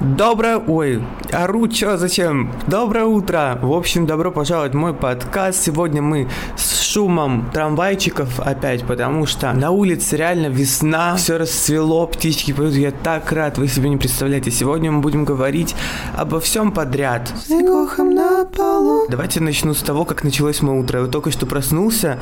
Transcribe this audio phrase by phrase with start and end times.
[0.00, 0.58] Доброе...
[0.66, 2.52] Ой, ору, чё, зачем?
[2.66, 3.58] Доброе утро!
[3.62, 5.62] В общем, добро пожаловать в мой подкаст.
[5.62, 12.52] Сегодня мы с шумом трамвайчиков опять, потому что на улице реально весна, все расцвело, птички
[12.52, 14.50] поют, я так рад, вы себе не представляете.
[14.50, 15.74] Сегодня мы будем говорить
[16.16, 17.32] обо всем подряд.
[17.46, 19.06] Снегохом на полу.
[19.08, 20.98] Давайте начну с того, как началось мое утро.
[20.98, 22.18] Я вот только что проснулся,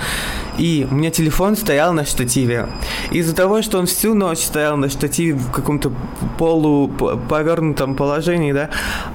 [0.59, 2.69] и у меня телефон стоял на штативе.
[3.11, 5.93] Из-за того, что он всю ночь стоял на штативе в каком-то
[6.39, 8.71] полу повернутом положении, да,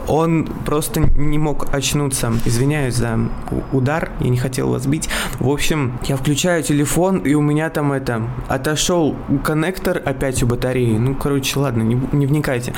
[0.07, 2.33] он просто не мог очнуться.
[2.45, 3.19] Извиняюсь за
[3.71, 5.09] удар, я не хотел вас бить.
[5.39, 10.97] В общем, я включаю телефон, и у меня там это, отошел коннектор опять у батареи.
[10.97, 12.73] Ну, короче, ладно, не, не вникайте.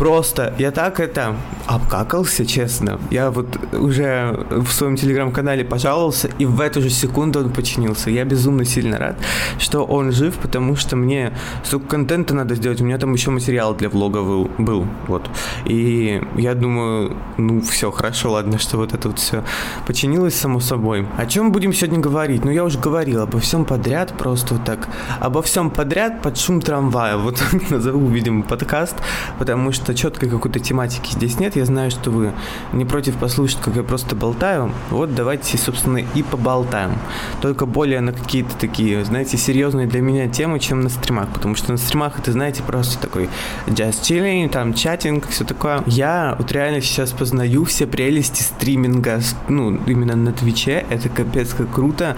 [0.00, 1.36] Просто я так это
[1.66, 2.98] обкакался, честно.
[3.10, 8.08] Я вот уже в своем телеграм-канале пожаловался, и в эту же секунду он починился.
[8.08, 9.16] Я безумно сильно рад,
[9.58, 12.80] что он жив, потому что мне столько контента надо сделать.
[12.80, 15.28] У меня там еще материал для влога был, был вот.
[15.66, 19.44] И я думаю, ну все, хорошо, ладно, что вот это вот все
[19.86, 21.06] починилось само собой.
[21.18, 22.42] О чем будем сегодня говорить?
[22.42, 24.88] Ну, я уже говорил обо всем подряд, просто вот так.
[25.20, 27.18] Обо всем подряд под шум трамвая.
[27.18, 28.96] Вот назову, видимо, подкаст,
[29.38, 31.56] потому что просто четкой какой-то тематики здесь нет.
[31.56, 32.32] Я знаю, что вы
[32.72, 34.72] не против послушать, как я просто болтаю.
[34.90, 36.92] Вот давайте, собственно, и поболтаем.
[37.40, 41.28] Только более на какие-то такие, знаете, серьезные для меня темы, чем на стримах.
[41.32, 43.28] Потому что на стримах это, знаете, просто такой
[43.66, 45.82] just chilling, там чатинг, все такое.
[45.86, 50.84] Я вот реально сейчас познаю все прелести стриминга, ну, именно на Твиче.
[50.90, 52.16] Это капец как круто.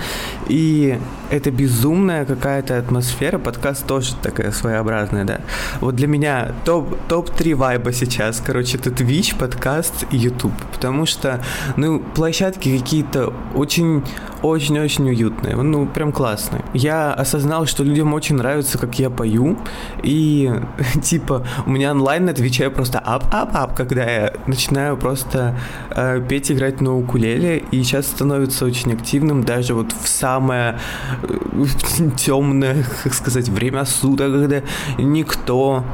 [0.48, 0.98] И
[1.30, 3.38] это безумная какая-то атмосфера.
[3.38, 5.40] Подкаст тоже такая своеобразная, да.
[5.80, 7.30] Вот для меня топ-3 топ
[7.62, 11.40] вайба сейчас, короче, это Twitch, подкаст и YouTube, потому что,
[11.76, 14.02] ну, площадки какие-то очень,
[14.42, 16.64] очень-очень уютные, ну, прям классные.
[16.74, 19.56] Я осознал, что людям очень нравится, как я пою,
[20.02, 20.50] и,
[21.04, 25.56] типа, у меня онлайн на Твиче просто up-up-up, когда я начинаю просто
[25.90, 30.80] э, петь, играть на укулеле, и сейчас становится очень активным даже вот в самое
[31.22, 31.64] э,
[32.16, 34.62] темное, как сказать, время суток, когда
[34.98, 35.84] никто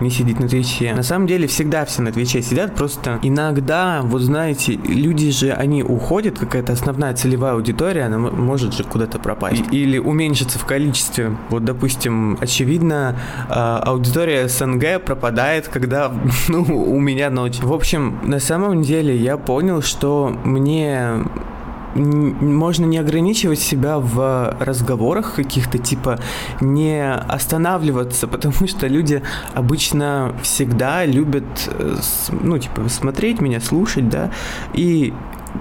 [0.00, 0.94] не сидит на Твиче.
[0.94, 5.82] На самом деле всегда все на Твиче сидят, просто иногда, вот знаете, люди же, они
[5.82, 9.62] уходят, какая-то основная целевая аудитория, она может же куда-то пропасть.
[9.72, 11.36] Или уменьшиться в количестве.
[11.50, 13.18] Вот, допустим, очевидно,
[13.48, 16.12] а, аудитория СНГ пропадает, когда,
[16.48, 17.58] ну, у меня ночь.
[17.60, 21.24] В общем, на самом деле я понял, что мне
[21.96, 26.18] можно не ограничивать себя в разговорах каких-то, типа
[26.60, 29.22] не останавливаться, потому что люди
[29.54, 31.96] обычно всегда любят, э,
[32.30, 34.30] ну, типа, смотреть меня, слушать, да,
[34.74, 35.12] и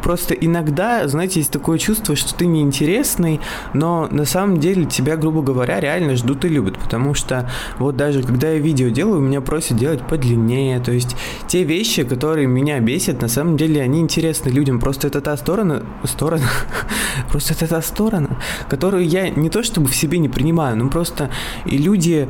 [0.03, 3.39] Просто иногда, знаете, есть такое чувство, что ты неинтересный,
[3.73, 8.23] но на самом деле тебя, грубо говоря, реально ждут и любят, потому что вот даже
[8.23, 11.15] когда я видео делаю, меня просят делать подлиннее, то есть
[11.47, 15.83] те вещи, которые меня бесят, на самом деле они интересны людям, просто это та сторона,
[16.03, 16.49] сторона,
[17.29, 18.37] просто это та сторона,
[18.69, 21.29] которую я не то чтобы в себе не принимаю, но просто
[21.65, 22.27] и люди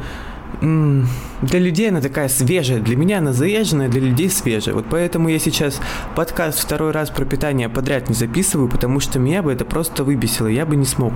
[0.61, 4.75] для людей она такая свежая, для меня она заезженная, для людей свежая.
[4.75, 5.79] Вот поэтому я сейчас
[6.16, 10.47] подкаст второй раз про питание подряд не записываю, потому что меня бы это просто выбесило,
[10.47, 11.13] я бы не смог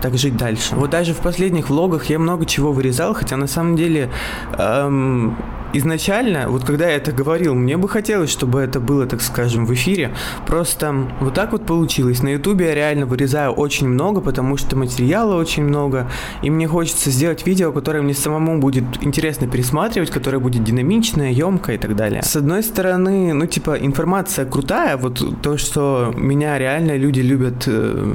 [0.00, 0.74] так жить дальше.
[0.74, 4.10] Вот даже в последних влогах я много чего вырезал, хотя на самом деле
[4.58, 5.36] эм,
[5.72, 9.74] изначально, вот когда я это говорил, мне бы хотелось, чтобы это было, так скажем, в
[9.74, 10.14] эфире.
[10.46, 12.22] Просто вот так вот получилось.
[12.22, 16.10] На ютубе я реально вырезаю очень много, потому что материала очень много,
[16.42, 21.76] и мне хочется сделать видео, которое мне самому будет интересно пересматривать, которое будет динамичное, емкое
[21.76, 22.22] и так далее.
[22.22, 28.14] С одной стороны, ну типа информация крутая, вот то, что меня реально люди любят э,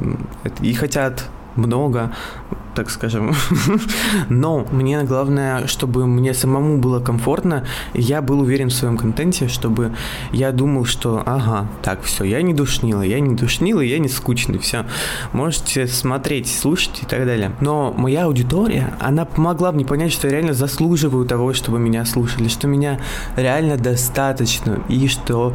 [0.62, 2.12] и хотят много
[2.78, 3.34] так скажем.
[4.28, 9.92] Но мне главное, чтобы мне самому было комфортно, я был уверен в своем контенте, чтобы
[10.30, 14.60] я думал, что ага, так, все, я не душнила, я не душнила, я не скучный,
[14.60, 14.86] все.
[15.32, 17.50] Можете смотреть, слушать и так далее.
[17.60, 22.46] Но моя аудитория, она помогла мне понять, что я реально заслуживаю того, чтобы меня слушали,
[22.46, 23.00] что меня
[23.34, 25.52] реально достаточно, и что,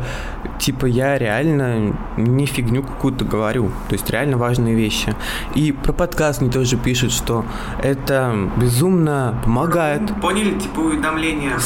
[0.60, 3.72] типа, я реально не фигню какую-то говорю.
[3.88, 5.16] То есть реально важные вещи.
[5.56, 7.46] И про подкаст мне тоже пишут, что
[7.82, 10.02] это безумно помогает.
[10.22, 11.58] Поняли, типа уведомления?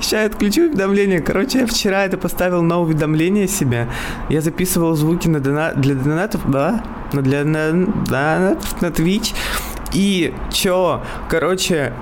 [0.00, 1.20] Сейчас я отключу уведомления.
[1.20, 3.88] Короче, я вчера это поставил на уведомление себе.
[4.28, 5.72] Я записывал звуки на дона...
[5.76, 6.82] для донатов, да?
[7.12, 9.34] На для на, на, на Twitch.
[9.92, 11.92] И чё, короче,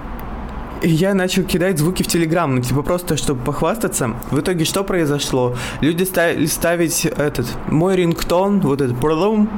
[0.84, 4.14] я начал кидать звуки в Телеграм, ну, типа, просто, чтобы похвастаться.
[4.30, 5.56] В итоге что произошло?
[5.80, 8.98] Люди стали ставить этот, мой рингтон, вот этот,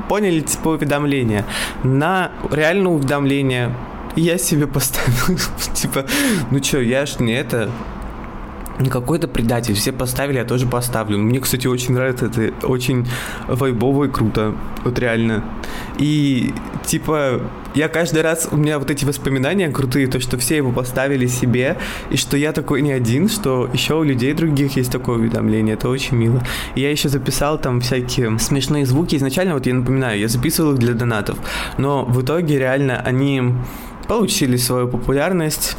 [0.08, 1.44] поняли, типа, уведомление,
[1.82, 3.74] на реальное уведомление
[4.16, 5.38] я себе поставил,
[5.74, 6.06] типа,
[6.50, 7.70] ну чё, я ж не это,
[8.78, 11.18] не какой-то предатель, все поставили, я тоже поставлю.
[11.18, 13.06] Мне, кстати, очень нравится, это очень
[13.46, 15.44] вайбово и круто, вот реально.
[15.98, 16.52] И,
[16.84, 17.42] типа,
[17.76, 21.76] я каждый раз, у меня вот эти воспоминания крутые, то, что все его поставили себе,
[22.10, 25.90] и что я такой не один, что еще у людей других есть такое уведомление, это
[25.90, 26.42] очень мило.
[26.74, 29.16] И я еще записал там всякие смешные звуки.
[29.16, 31.38] Изначально, вот я напоминаю, я записывал их для донатов,
[31.76, 33.42] но в итоге реально они
[34.08, 35.76] получили свою популярность,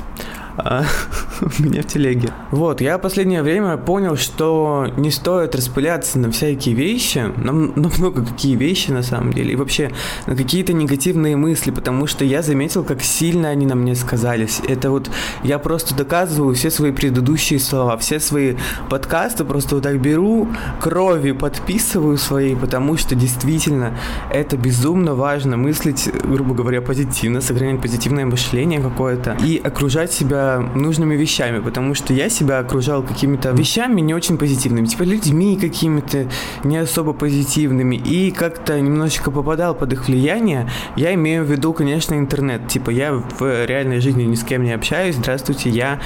[1.41, 2.29] у меня в телеге.
[2.51, 8.25] Вот, я последнее время понял, что не стоит распыляться на всякие вещи, на, на много
[8.25, 9.91] какие вещи на самом деле, и вообще
[10.25, 14.61] на какие-то негативные мысли, потому что я заметил, как сильно они на мне сказались.
[14.67, 15.09] Это вот
[15.43, 18.55] я просто доказываю все свои предыдущие слова, все свои
[18.89, 20.47] подкасты просто вот так беру,
[20.79, 23.97] крови подписываю свои, потому что действительно
[24.31, 31.15] это безумно важно мыслить, грубо говоря, позитивно, сохранять позитивное мышление какое-то и окружать себя нужными
[31.15, 36.27] вещами, потому что я себя окружал какими-то вещами не очень позитивными, типа людьми какими-то
[36.63, 40.69] не особо позитивными, и как-то немножечко попадал под их влияние.
[40.95, 42.67] Я имею в виду, конечно, интернет.
[42.67, 45.15] Типа я в реальной жизни ни с кем не общаюсь.
[45.15, 45.99] Здравствуйте, я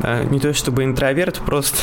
[0.00, 1.78] э, не то чтобы интроверт, просто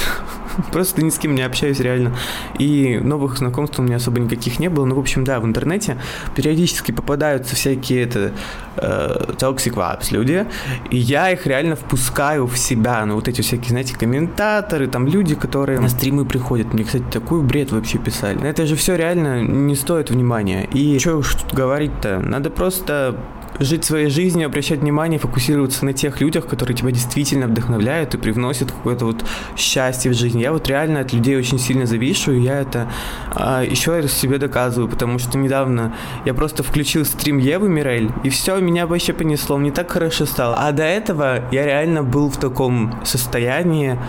[0.72, 2.16] Просто ни с кем не общаюсь реально.
[2.60, 4.86] И новых знакомств у меня особо никаких не было.
[4.86, 5.98] Ну, в общем, да, в интернете
[6.36, 8.32] периодически попадаются всякие это
[8.78, 10.46] э, toxic vibes люди,
[10.90, 13.06] и я их реально впускаю в себя.
[13.06, 16.74] Ну, вот эти всякие, знаете, комментаторы, там люди, которые на стримы приходят.
[16.74, 18.48] Мне, кстати, такой бред вообще писали.
[18.48, 20.66] Это же все реально не стоит внимания.
[20.74, 22.20] И что уж тут говорить-то?
[22.20, 23.18] Надо просто
[23.60, 28.72] жить своей жизнью, обращать внимание, фокусироваться на тех людях, которые тебя действительно вдохновляют и привносят
[28.72, 29.24] какое-то вот
[29.56, 30.40] счастье в жизнь.
[30.40, 32.92] Я вот реально от людей очень сильно завишу, и я это
[33.32, 35.96] а, еще раз себе доказываю, потому что недавно
[36.26, 40.56] я просто включил стрим Евы Мирель, и все, меня вообще понесло, мне так хорошо стало.
[40.58, 44.00] А до этого я реально был в таком состоянии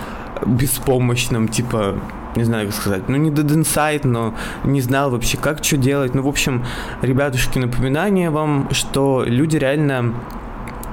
[0.46, 2.00] беспомощном, типа,
[2.36, 4.34] не знаю, как сказать, ну не Dead Inside, но
[4.64, 6.14] не знал вообще, как что делать.
[6.14, 6.64] Ну, в общем,
[7.02, 10.14] ребятушки, напоминание вам, что люди реально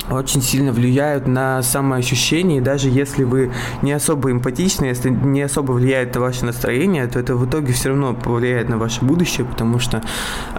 [0.09, 3.51] очень сильно влияют на самоощущение, и даже если вы
[3.81, 7.89] не особо эмпатичны, если не особо влияет на ваше настроение, то это в итоге все
[7.89, 10.01] равно повлияет на ваше будущее, потому что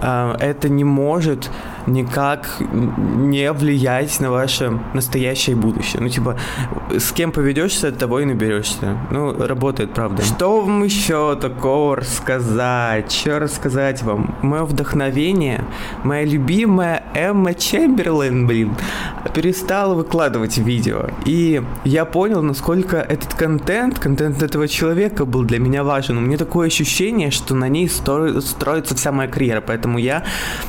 [0.01, 1.49] э, это не может
[1.85, 6.01] никак не влиять на ваше настоящее будущее.
[6.01, 6.37] Ну, типа,
[6.97, 8.97] с кем поведешься, от того и наберешься.
[9.11, 10.23] Ну, работает, правда.
[10.23, 13.11] Что вам еще такого рассказать?
[13.11, 14.35] Что рассказать вам?
[14.41, 15.63] Мое вдохновение,
[16.03, 18.75] моя любимая Эмма Чемберлин, блин,
[19.43, 21.09] перестала выкладывать видео.
[21.25, 26.17] И я понял, насколько этот контент, контент этого человека был для меня важен.
[26.17, 29.59] У меня такое ощущение, что на ней строится вся моя карьера.
[29.59, 30.23] Поэтому я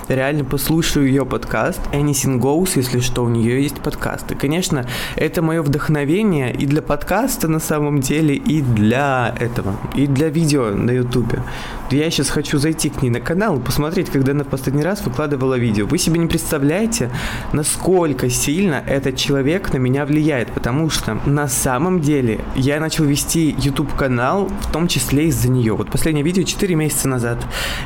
[0.09, 4.33] реально послушаю ее подкаст Anything Goes, если что, у нее есть подкаст.
[4.33, 4.85] И, конечно,
[5.15, 10.71] это мое вдохновение и для подкаста на самом деле, и для этого, и для видео
[10.71, 11.45] на ютубе.
[11.93, 15.05] Я сейчас хочу зайти к ней на канал и посмотреть, когда она в последний раз
[15.05, 15.87] выкладывала видео.
[15.87, 17.11] Вы себе не представляете,
[17.53, 23.55] насколько сильно этот человек на меня влияет, потому что на самом деле я начал вести
[23.59, 25.75] YouTube канал, в том числе из-за нее.
[25.75, 27.39] Вот последнее видео 4 месяца назад.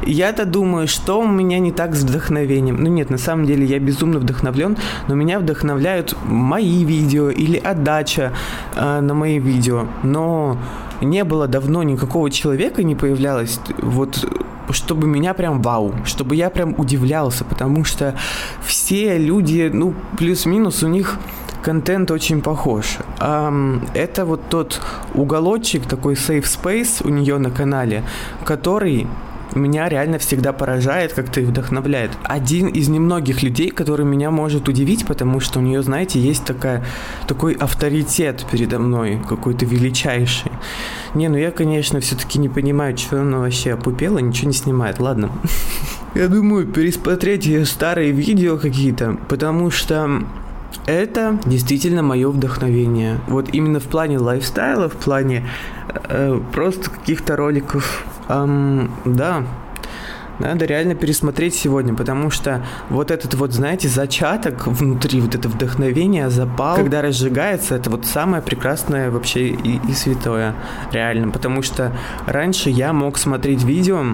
[0.05, 2.83] Я-то думаю, что у меня не так с вдохновением.
[2.83, 4.77] Ну нет, на самом деле я безумно вдохновлен,
[5.09, 8.33] но меня вдохновляют мои видео или отдача
[8.75, 9.87] э, на мои видео.
[10.03, 10.59] Но
[11.01, 14.27] не было давно никакого человека, не появлялось, вот
[14.73, 18.15] чтобы меня прям вау, чтобы я прям удивлялся, потому что
[18.65, 21.19] все люди, ну, плюс-минус у них
[21.63, 22.99] контент очень похож.
[23.19, 24.81] Это вот тот
[25.15, 28.05] уголочек, такой safe space у нее на канале,
[28.45, 29.07] который
[29.55, 32.11] меня реально всегда поражает, как-то и вдохновляет.
[32.25, 36.85] Один из немногих людей, который меня может удивить, потому что у нее, знаете, есть такая,
[37.27, 40.53] такой авторитет передо мной, какой-то величайший.
[41.15, 44.99] Не, ну я, конечно, все-таки не понимаю, что она вообще опупела, ничего не снимает.
[44.99, 45.31] Ладно.
[46.15, 50.23] Я думаю, пересмотреть ее старые видео какие-то, потому что
[50.87, 53.21] это действительно мое вдохновение.
[53.27, 55.47] Вот именно в плане лайфстайла, в плане
[56.09, 59.43] э, просто каких-то роликов Эм, да,
[60.39, 66.31] надо реально пересмотреть сегодня, потому что вот этот вот, знаете, зачаток внутри, вот это вдохновение,
[66.31, 70.55] запал, когда разжигается, это вот самое прекрасное вообще и, и святое,
[70.93, 71.31] реально.
[71.31, 71.93] Потому что
[72.27, 74.05] раньше я мог смотреть видео,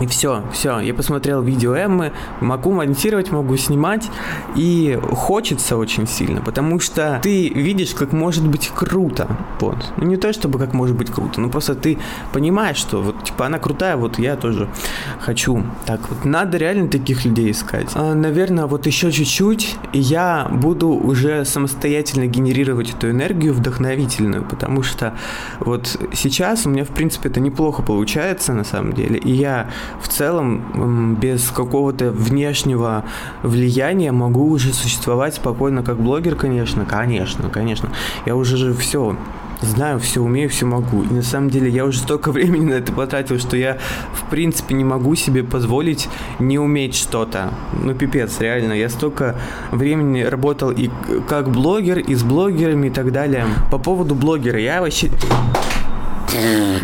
[0.00, 0.80] И все, все.
[0.80, 4.10] Я посмотрел видео Эммы, могу монтировать, могу снимать.
[4.56, 9.28] И хочется очень сильно, потому что ты видишь, как может быть круто.
[9.60, 9.92] Вот.
[9.96, 11.98] Ну не то, чтобы как может быть круто, но просто ты
[12.32, 14.68] понимаешь, что вот типа она крутая, вот я тоже
[15.20, 15.62] хочу.
[15.86, 17.90] Так вот, надо реально таких людей искать.
[17.94, 24.82] А, наверное, вот еще чуть-чуть, и я буду уже самостоятельно генерировать эту энергию вдохновительную, потому
[24.82, 25.14] что
[25.60, 29.18] вот сейчас у меня, в принципе, это неплохо получается на самом деле.
[29.18, 33.04] И я в целом без какого-то внешнего
[33.42, 37.90] влияния могу уже существовать спокойно как блогер, конечно, конечно, конечно.
[38.26, 39.16] Я уже же все
[39.64, 41.02] знаю, все умею, все могу.
[41.02, 43.78] И на самом деле я уже столько времени на это потратил, что я
[44.12, 47.52] в принципе не могу себе позволить не уметь что-то.
[47.82, 48.72] Ну пипец, реально.
[48.72, 49.36] Я столько
[49.70, 50.90] времени работал и
[51.28, 53.46] как блогер, и с блогерами и так далее.
[53.70, 55.10] По поводу блогера, я вообще...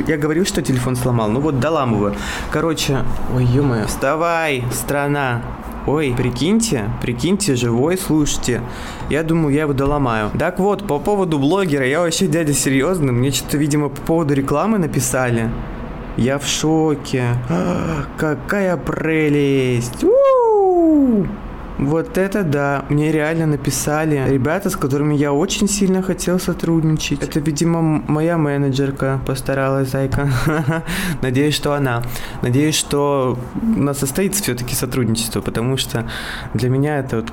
[0.06, 1.28] Я говорил, что телефон сломал.
[1.28, 2.14] Ну вот доламываю.
[2.50, 3.04] Короче,
[3.34, 5.42] ой, ё вставай, страна.
[5.86, 8.60] Ой, прикиньте, прикиньте, живой, слушайте.
[9.08, 10.30] Я думаю, я его доломаю.
[10.38, 13.12] Так вот, по поводу блогера, я вообще дядя серьезный.
[13.12, 15.50] Мне что-то, видимо, по поводу рекламы написали.
[16.16, 17.24] Я в шоке.
[17.48, 20.04] А, какая прелесть.
[20.04, 21.26] У-у-у!
[21.80, 27.22] Вот это да, мне реально написали ребята, с которыми я очень сильно хотел сотрудничать.
[27.22, 30.28] Это, видимо, моя менеджерка постаралась, зайка.
[31.22, 32.02] Надеюсь, что она.
[32.42, 36.06] Надеюсь, что у нас состоится все-таки сотрудничество, потому что
[36.52, 37.32] для меня это вот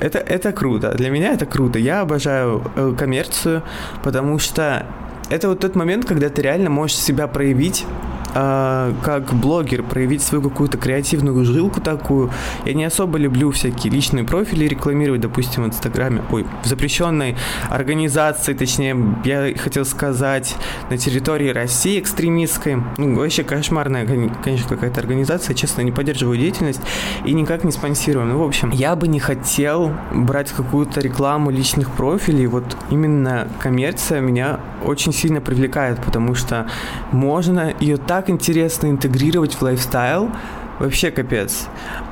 [0.00, 0.92] это, это круто.
[0.92, 1.78] Для меня это круто.
[1.78, 3.62] Я обожаю э, коммерцию,
[4.04, 4.84] потому что
[5.30, 7.86] это вот тот момент, когда ты реально можешь себя проявить
[8.34, 12.30] э, как блогер проявить свою какую-то креативную жилку такую.
[12.64, 16.22] Я не особо люблю всякие личные профили рекламировать, допустим, в Инстаграме.
[16.30, 17.36] Ой, в запрещенной
[17.70, 20.54] организации, точнее, я хотел сказать,
[20.90, 22.82] на территории России экстремистской.
[22.96, 25.54] Ну, вообще кошмарная, конечно, какая-то организация.
[25.54, 26.80] Честно, не поддерживаю деятельность
[27.24, 28.26] и никак не спонсирую.
[28.26, 32.46] Ну, в общем, я бы не хотел брать какую-то рекламу личных профилей.
[32.46, 36.66] Вот именно коммерция меня очень сильно привлекает, потому что
[37.12, 40.30] можно ее так интересно интегрировать в лайфстайл,
[40.78, 41.68] вообще капец.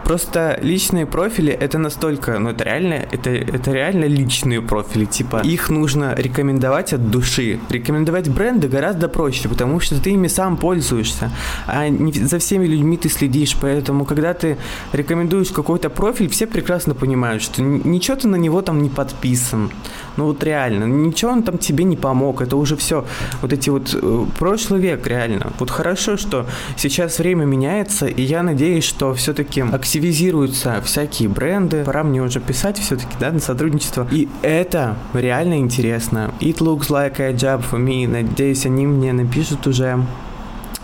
[0.06, 5.68] Просто личные профили это настолько, ну это реально, это, это реально личные профили, типа их
[5.68, 7.58] нужно рекомендовать от души.
[7.70, 11.32] Рекомендовать бренды гораздо проще, потому что ты ими сам пользуешься,
[11.66, 14.58] а не за всеми людьми ты следишь, поэтому когда ты
[14.92, 19.72] рекомендуешь какой-то профиль, все прекрасно понимают, что ничего ты на него там не подписан.
[20.16, 23.04] Ну вот реально, ничего он там тебе не помог, это уже все
[23.42, 25.52] вот эти вот э, прошлый век реально.
[25.58, 26.46] Вот хорошо, что
[26.76, 29.64] сейчас время меняется, и я надеюсь, что все-таки
[29.96, 31.82] активизируются всякие бренды.
[31.84, 34.06] Пора мне уже писать все-таки, да, на сотрудничество.
[34.10, 36.34] И это реально интересно.
[36.40, 38.06] It looks like a job for me.
[38.06, 40.04] Надеюсь, они мне напишут уже.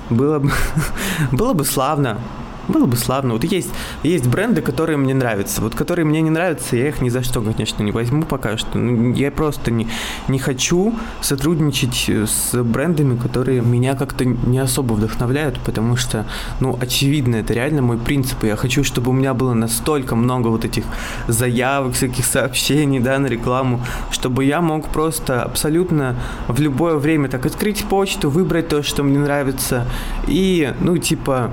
[0.09, 0.51] Было бы,
[1.33, 2.19] было бы славно.
[2.73, 3.35] Было бы славно.
[3.35, 3.71] Вот есть,
[4.03, 5.61] есть бренды, которые мне нравятся.
[5.61, 8.79] Вот которые мне не нравятся, я их ни за что, конечно, не возьму пока что.
[8.79, 9.89] Ну, я просто не,
[10.29, 16.27] не хочу сотрудничать с брендами, которые меня как-то не особо вдохновляют, потому что,
[16.61, 18.45] ну, очевидно, это реально мой принцип.
[18.45, 20.85] И я хочу, чтобы у меня было настолько много вот этих
[21.29, 26.17] заявок, всяких сообщений, да, на рекламу, чтобы я мог просто абсолютно
[26.49, 29.87] в любое время так открыть почту, выбрать то, что мне нравится,
[30.27, 31.51] и, ну, типа,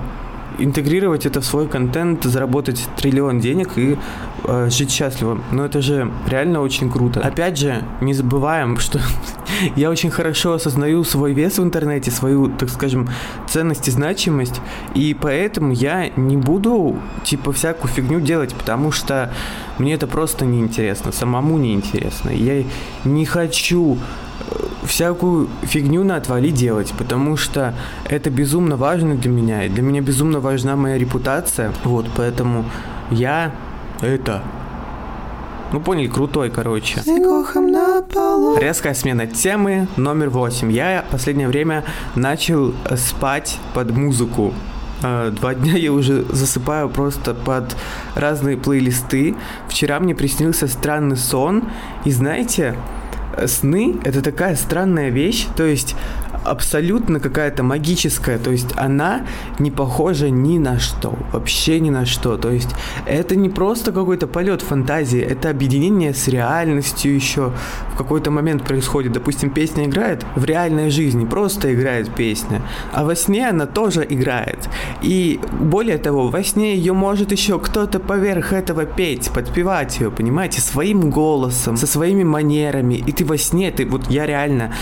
[0.60, 3.98] интегрировать это в свой контент, заработать триллион денег и
[4.44, 5.40] э, жить счастливо.
[5.50, 7.20] Но это же реально очень круто.
[7.20, 9.00] Опять же, не забываем, что
[9.76, 13.08] я очень хорошо осознаю свой вес в интернете, свою, так скажем,
[13.48, 14.60] ценность и значимость,
[14.94, 19.32] и поэтому я не буду, типа, всякую фигню делать, потому что
[19.78, 22.30] мне это просто неинтересно, самому неинтересно.
[22.30, 22.64] Я
[23.04, 23.98] не хочу
[24.84, 27.74] всякую фигню на отвали делать, потому что
[28.08, 32.64] это безумно важно для меня, и для меня безумно важна моя репутация, вот, поэтому
[33.10, 33.52] я
[34.00, 34.42] это
[35.72, 37.00] ну, поняли, крутой, короче.
[38.60, 40.72] Резкая смена темы номер восемь.
[40.72, 41.84] Я последнее время
[42.16, 44.52] начал спать под музыку.
[45.02, 47.76] А, два дня я уже засыпаю просто под
[48.16, 49.36] разные плейлисты.
[49.68, 51.62] Вчера мне приснился странный сон.
[52.04, 52.76] И знаете,
[53.46, 55.94] сны— это такая странная вещь, то есть
[56.44, 59.22] абсолютно какая-то магическая, то есть она
[59.58, 62.70] не похожа ни на что, вообще ни на что, то есть
[63.06, 67.52] это не просто какой-то полет фантазии, это объединение с реальностью еще
[67.92, 73.14] в какой-то момент происходит, допустим, песня играет в реальной жизни, просто играет песня, а во
[73.16, 74.68] сне она тоже играет,
[75.02, 80.60] и более того, во сне ее может еще кто-то поверх этого петь, подпевать ее, понимаете,
[80.60, 84.72] своим голосом, со своими манерами, и ты во сне, ты вот я реально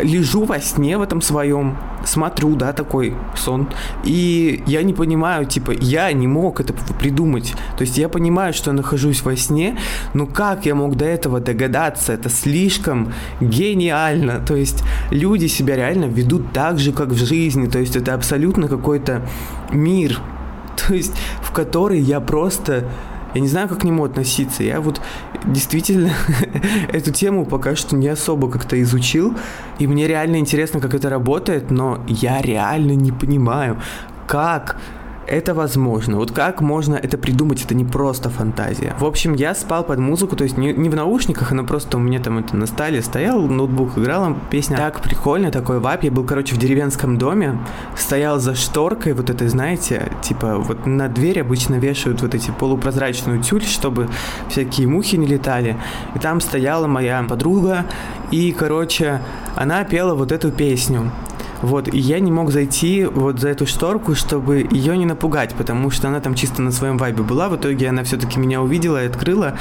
[0.00, 3.68] лежу во сне в этом своем, смотрю, да, такой сон,
[4.04, 7.54] и я не понимаю, типа, я не мог это придумать.
[7.76, 9.78] То есть я понимаю, что я нахожусь во сне,
[10.14, 12.12] но как я мог до этого догадаться?
[12.12, 14.40] Это слишком гениально.
[14.40, 17.66] То есть люди себя реально ведут так же, как в жизни.
[17.66, 19.22] То есть это абсолютно какой-то
[19.72, 20.20] мир,
[20.76, 22.84] то есть в который я просто
[23.34, 24.62] я не знаю, как к нему относиться.
[24.62, 25.00] Я вот
[25.46, 26.12] действительно
[26.92, 29.34] эту тему пока что не особо как-то изучил.
[29.78, 33.80] И мне реально интересно, как это работает, но я реально не понимаю,
[34.26, 34.76] как
[35.28, 36.16] это возможно.
[36.16, 38.94] Вот как можно это придумать, это не просто фантазия.
[38.98, 42.00] В общем, я спал под музыку, то есть не, не в наушниках, она просто у
[42.00, 46.02] меня там это на столе стоял, ноутбук играл, песня так прикольно, такой вап.
[46.02, 47.58] Я был, короче, в деревенском доме,
[47.96, 53.42] стоял за шторкой, вот это, знаете, типа вот на дверь обычно вешают вот эти полупрозрачную
[53.42, 54.08] тюль, чтобы
[54.48, 55.76] всякие мухи не летали.
[56.14, 57.84] И там стояла моя подруга,
[58.30, 59.20] и, короче,
[59.54, 61.10] она пела вот эту песню.
[61.62, 65.90] Вот, и я не мог зайти вот за эту шторку, чтобы ее не напугать, потому
[65.90, 67.48] что она там чисто на своем вайбе была.
[67.48, 69.54] В итоге она все-таки меня увидела и открыла,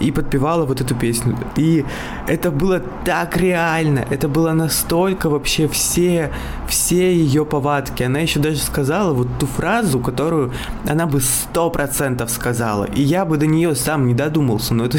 [0.00, 1.36] и подпевала вот эту песню.
[1.56, 1.84] И
[2.26, 6.32] это было так реально, это было настолько вообще все,
[6.68, 8.02] все ее повадки.
[8.02, 10.52] Она еще даже сказала вот ту фразу, которую
[10.88, 12.84] она бы сто процентов сказала.
[12.84, 14.74] И я бы до нее сам не додумался.
[14.74, 14.98] Но это,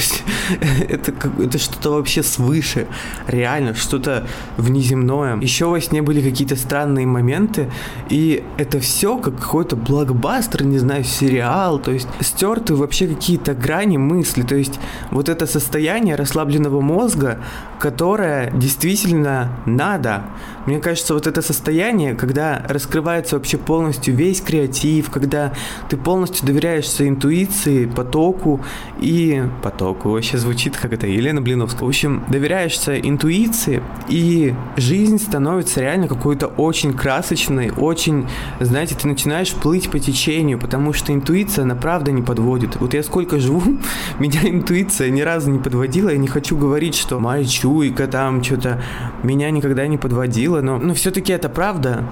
[0.88, 2.88] это, это что-то вообще свыше.
[3.28, 5.38] Реально, что-то внеземное.
[5.38, 7.70] Еще во сне были какие какие-то странные моменты,
[8.10, 13.98] и это все как какой-то блокбастер, не знаю, сериал, то есть стерты вообще какие-то грани
[13.98, 14.80] мысли, то есть
[15.12, 17.40] вот это состояние расслабленного мозга,
[17.80, 20.24] которое действительно надо.
[20.66, 25.54] Мне кажется, вот это состояние, когда раскрывается вообще полностью весь креатив, когда
[25.90, 28.62] ты полностью доверяешься интуиции, потоку
[29.02, 31.86] и потоку, вообще звучит как это Елена Блиновская.
[31.86, 38.28] В общем, доверяешься интуиции, и жизнь становится реально какой какой-то очень красочный, очень,
[38.60, 42.76] знаете, ты начинаешь плыть по течению, потому что интуиция, она правда не подводит.
[42.78, 43.62] Вот я сколько живу,
[44.20, 48.82] меня интуиция ни разу не подводила, я не хочу говорить, что моя чуйка там что-то
[49.22, 52.04] меня никогда не подводила, но, но все-таки это правда.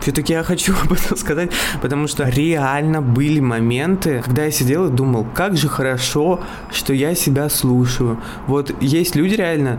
[0.00, 4.90] Все-таки я хочу об этом сказать, потому что реально были моменты, когда я сидел и
[4.90, 6.40] думал, как же хорошо,
[6.70, 8.20] что я себя слушаю.
[8.46, 9.78] Вот есть люди реально,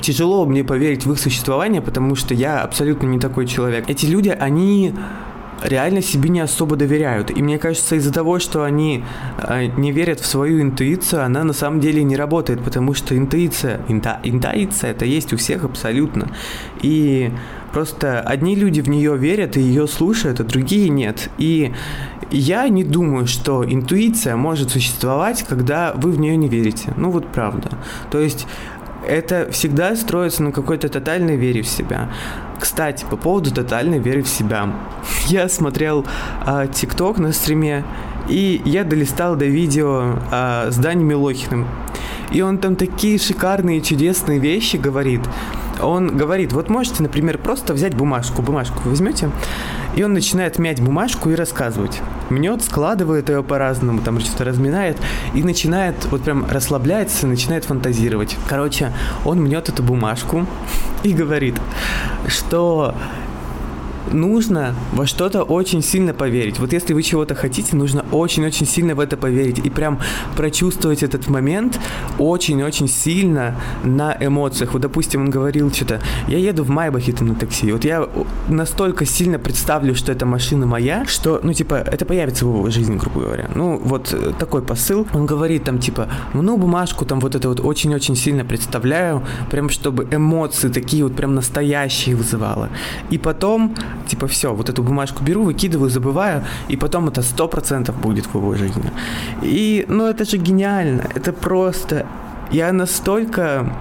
[0.00, 3.88] тяжело мне поверить в их существование, потому что я абсолютно не такой человек.
[3.88, 4.94] Эти люди, они
[5.62, 7.30] реально себе не особо доверяют.
[7.30, 9.04] И мне кажется, из-за того, что они
[9.38, 13.80] э, не верят в свою интуицию, она на самом деле не работает, потому что интуиция,
[13.88, 16.28] инта, интуиция это есть у всех абсолютно.
[16.82, 17.30] И
[17.72, 21.30] просто одни люди в нее верят и ее слушают, а другие нет.
[21.38, 21.72] И
[22.30, 26.92] я не думаю, что интуиция может существовать, когда вы в нее не верите.
[26.96, 27.70] Ну вот правда.
[28.10, 28.46] То есть
[29.06, 32.10] это всегда строится на какой-то тотальной вере в себя.
[32.58, 34.72] Кстати, по поводу тотальной веры в себя.
[35.28, 36.04] Я смотрел
[36.44, 37.84] а, ТикТок на стриме,
[38.28, 41.66] и я долистал до видео а, с Даней Милохиным.
[42.32, 45.20] И он там такие шикарные, чудесные вещи говорит.
[45.82, 49.30] Он говорит, вот можете, например, просто взять бумажку, бумажку возьмете,
[49.94, 52.00] и он начинает мять бумажку и рассказывать.
[52.30, 54.98] Мнет, складывает ее по-разному, там что-то разминает,
[55.34, 58.36] и начинает, вот прям расслабляется, начинает фантазировать.
[58.48, 58.92] Короче,
[59.24, 60.46] он мнет эту бумажку
[61.02, 61.60] и говорит,
[62.28, 62.94] что
[64.12, 66.58] нужно во что-то очень сильно поверить.
[66.58, 70.00] Вот если вы чего-то хотите, нужно очень-очень сильно в это поверить и прям
[70.36, 71.78] прочувствовать этот момент
[72.18, 74.72] очень-очень сильно на эмоциях.
[74.72, 78.08] Вот, допустим, он говорил что-то, я еду в Майбахе там на такси, вот я
[78.48, 82.96] настолько сильно представлю, что эта машина моя, что, ну, типа, это появится в его жизни,
[82.96, 83.50] грубо говоря.
[83.54, 85.06] Ну, вот э, такой посыл.
[85.14, 90.06] Он говорит там, типа, ну, бумажку там вот это вот очень-очень сильно представляю, прям чтобы
[90.10, 92.68] эмоции такие вот прям настоящие вызывало.
[93.10, 93.74] И потом
[94.06, 98.34] типа все, вот эту бумажку беру, выкидываю, забываю, и потом это сто процентов будет в
[98.34, 98.90] его жизни.
[99.42, 102.06] И, ну, это же гениально, это просто...
[102.52, 103.72] Я настолько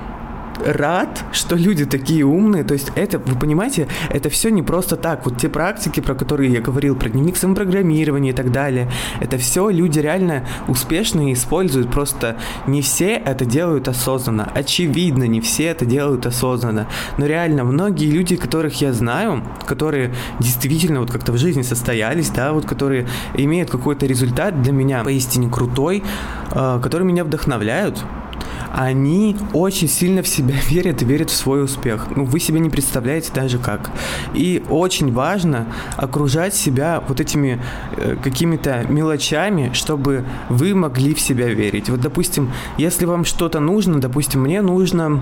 [0.66, 2.64] рад, что люди такие умные.
[2.64, 5.26] То есть это, вы понимаете, это все не просто так.
[5.26, 8.90] Вот те практики, про которые я говорил, про дневник самопрограммирования и так далее,
[9.20, 11.92] это все люди реально успешно используют.
[11.92, 12.38] Просто
[12.68, 14.52] не все это делают осознанно.
[14.54, 16.88] Очевидно, не все это делают осознанно.
[17.18, 22.54] Но реально, многие люди, которых я знаю, которые действительно вот как-то в жизни состоялись, да,
[22.54, 26.04] вот которые имеют какой-то результат для меня поистине крутой,
[26.52, 28.04] э, которые меня вдохновляют,
[28.76, 32.08] они очень сильно в себя верят верят в свой успех.
[32.16, 33.90] Ну, вы себе не представляете даже как.
[34.34, 37.62] И очень важно окружать себя вот этими
[37.96, 41.90] э, какими-то мелочами, чтобы вы могли в себя верить.
[41.90, 45.22] Вот, допустим, если вам что-то нужно, допустим, мне нужно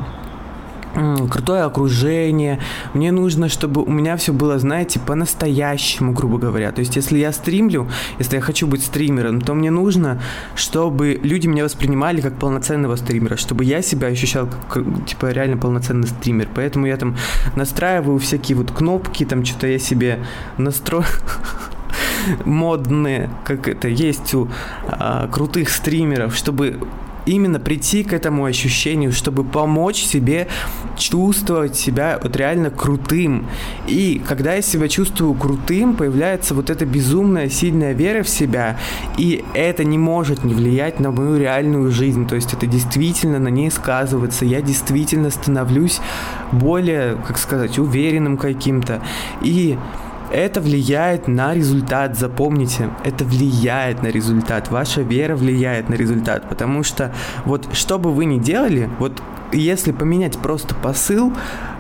[0.94, 2.60] крутое окружение,
[2.94, 6.72] мне нужно, чтобы у меня все было, знаете, по-настоящему, грубо говоря.
[6.72, 10.22] То есть, если я стримлю, если я хочу быть стримером, то мне нужно,
[10.56, 16.08] чтобы люди меня воспринимали как полноценного стримера, чтобы я себя ощущал как, типа, реально полноценный
[16.08, 16.50] стример.
[16.54, 17.16] Поэтому я там
[17.56, 20.20] настраиваю всякие вот кнопки, там что-то я себе
[20.58, 21.06] настрою
[22.46, 24.48] модные, как это есть у
[24.88, 26.80] а, крутых стримеров, чтобы
[27.26, 30.48] именно прийти к этому ощущению, чтобы помочь себе
[30.98, 33.48] чувствовать себя вот реально крутым.
[33.88, 38.78] И когда я себя чувствую крутым, появляется вот эта безумная сильная вера в себя,
[39.18, 43.50] и это не может не влиять на мою реальную жизнь, то есть это действительно на
[43.50, 46.00] ней сказывается, я действительно становлюсь
[46.52, 49.02] более, как сказать, уверенным каким-то.
[49.42, 49.78] И
[50.34, 56.84] это влияет на результат, запомните, это влияет на результат, ваша вера влияет на результат, потому
[56.84, 57.14] что
[57.46, 61.32] вот что бы вы ни делали, вот если поменять просто посыл,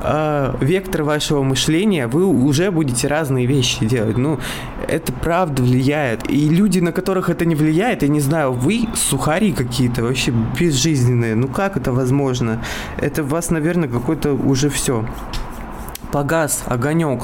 [0.03, 4.17] э, вектор вашего мышления, вы уже будете разные вещи делать.
[4.17, 4.39] Ну,
[4.87, 6.29] это правда влияет.
[6.29, 11.33] И люди, на которых это не влияет, я не знаю, вы сухари какие-то, вообще безжизненные.
[11.33, 12.63] Ну, как это возможно?
[12.97, 15.03] Это у вас, наверное, какой-то уже все.
[16.11, 17.23] Погас, огонек.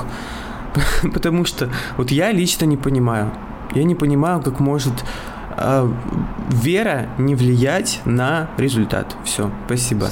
[1.13, 3.31] Потому что вот я лично не понимаю.
[3.73, 4.93] Я не понимаю, как может
[6.49, 9.15] вера не влиять на результат.
[9.23, 10.07] Все, спасибо.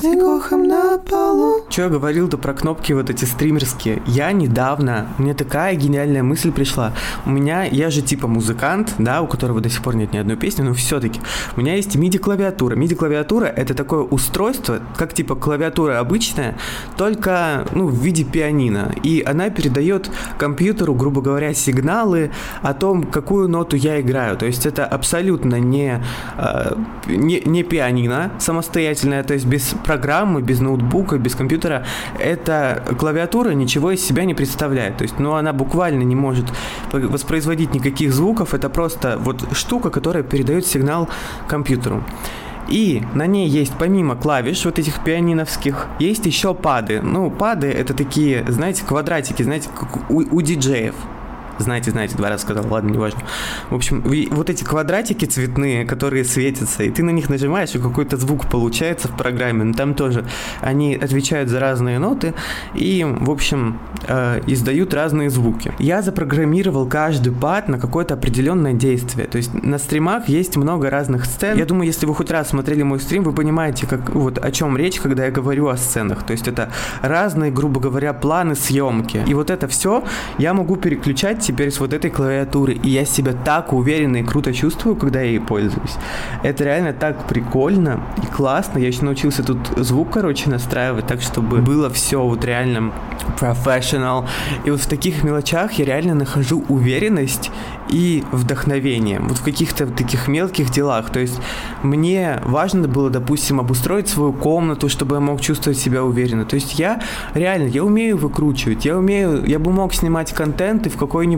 [0.67, 1.62] на полу.
[1.69, 4.01] Что я говорил-то про кнопки вот эти стримерские?
[4.05, 6.93] Я недавно, мне такая гениальная мысль пришла.
[7.25, 10.38] У меня, я же типа музыкант, да, у которого до сих пор нет ни одной
[10.38, 11.19] песни, но все-таки
[11.55, 12.75] у меня есть MIDI-клавиатура.
[12.75, 16.57] MIDI-клавиатура это такое устройство, как типа клавиатура обычная,
[16.97, 18.93] только, ну, в виде пианино.
[19.03, 22.31] И она передает компьютеру, грубо говоря, сигналы
[22.62, 24.38] о том, какую ноту я играю.
[24.38, 26.02] То есть это абсолютно не,
[26.38, 26.76] э,
[27.08, 31.86] не, не пианино самостоятельное, то есть без программы, без ноутбука, без компьютера,
[32.19, 34.97] эта клавиатура ничего из себя не представляет.
[34.97, 36.45] То есть, ну, она буквально не может
[36.91, 38.54] воспроизводить никаких звуков.
[38.54, 41.10] Это просто вот штука, которая передает сигнал
[41.47, 42.04] компьютеру.
[42.69, 47.02] И на ней есть помимо клавиш вот этих пианиновских, есть еще пады.
[47.02, 50.95] Ну, пады это такие, знаете, квадратики, знаете, как у, у диджеев
[51.59, 53.21] знаете, знаете, два раза сказал, ладно, не важно.
[53.69, 58.17] В общем, вот эти квадратики цветные, которые светятся, и ты на них нажимаешь, и какой-то
[58.17, 60.25] звук получается в программе, но там тоже
[60.61, 62.33] они отвечают за разные ноты
[62.73, 65.73] и, в общем, э, издают разные звуки.
[65.79, 69.27] Я запрограммировал каждый пад на какое-то определенное действие.
[69.27, 71.57] То есть на стримах есть много разных сцен.
[71.57, 74.77] Я думаю, если вы хоть раз смотрели мой стрим, вы понимаете, как, вот, о чем
[74.77, 76.23] речь, когда я говорю о сценах.
[76.23, 76.69] То есть это
[77.01, 79.23] разные, грубо говоря, планы съемки.
[79.27, 80.03] И вот это все
[80.37, 84.53] я могу переключать теперь с вот этой клавиатуры, и я себя так уверенно и круто
[84.53, 85.95] чувствую, когда я ей пользуюсь.
[86.43, 88.79] Это реально так прикольно и классно.
[88.79, 92.91] Я еще научился тут звук, короче, настраивать так, чтобы было все вот реально
[93.39, 94.25] professional.
[94.65, 97.51] И вот в таких мелочах я реально нахожу уверенность
[97.89, 99.19] и вдохновение.
[99.19, 101.10] Вот в каких-то таких мелких делах.
[101.10, 101.39] То есть
[101.83, 106.45] мне важно было, допустим, обустроить свою комнату, чтобы я мог чувствовать себя уверенно.
[106.45, 107.01] То есть я
[107.33, 111.37] реально, я умею выкручивать, я умею, я бы мог снимать контент и в какой-нибудь,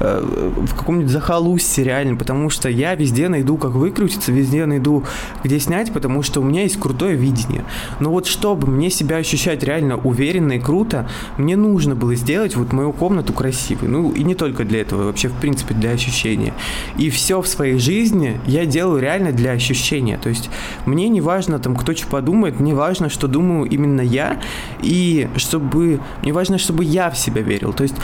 [0.00, 5.04] э, в каком-нибудь захолустье реально, потому что я везде найду, как выкрутиться, везде найду,
[5.44, 7.64] где снять, потому что у меня есть крутое видение.
[8.00, 12.72] Но вот чтобы мне себя ощущать реально уверенно и круто, мне нужно было сделать вот
[12.72, 13.88] мою комнату красивой.
[13.88, 16.54] Ну и не только для этого, вообще в принципе для ощущения.
[16.96, 20.18] И все в своей жизни я делаю реально для ощущения.
[20.18, 20.50] То есть
[20.86, 24.40] мне не важно там, кто что подумает, мне важно, что думаю именно я,
[24.82, 26.00] и чтобы...
[26.22, 27.72] Мне важно, чтобы я в себя верил.
[27.72, 27.94] То есть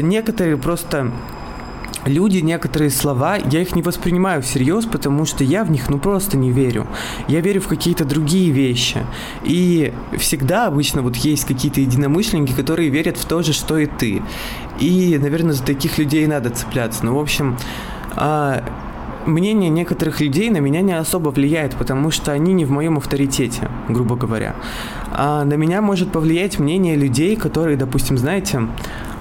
[0.00, 1.12] некоторые просто
[2.04, 6.36] люди, некоторые слова, я их не воспринимаю всерьез, потому что я в них ну просто
[6.36, 6.86] не верю.
[7.28, 9.04] Я верю в какие-то другие вещи.
[9.44, 14.22] И всегда обычно вот есть какие-то единомышленники, которые верят в то же, что и ты.
[14.80, 17.04] И, наверное, за таких людей надо цепляться.
[17.04, 17.56] Ну, в общем,
[18.14, 18.64] а,
[19.26, 23.68] мнение некоторых людей на меня не особо влияет, потому что они не в моем авторитете,
[23.88, 24.54] грубо говоря.
[25.12, 28.68] А на меня может повлиять мнение людей, которые, допустим, знаете,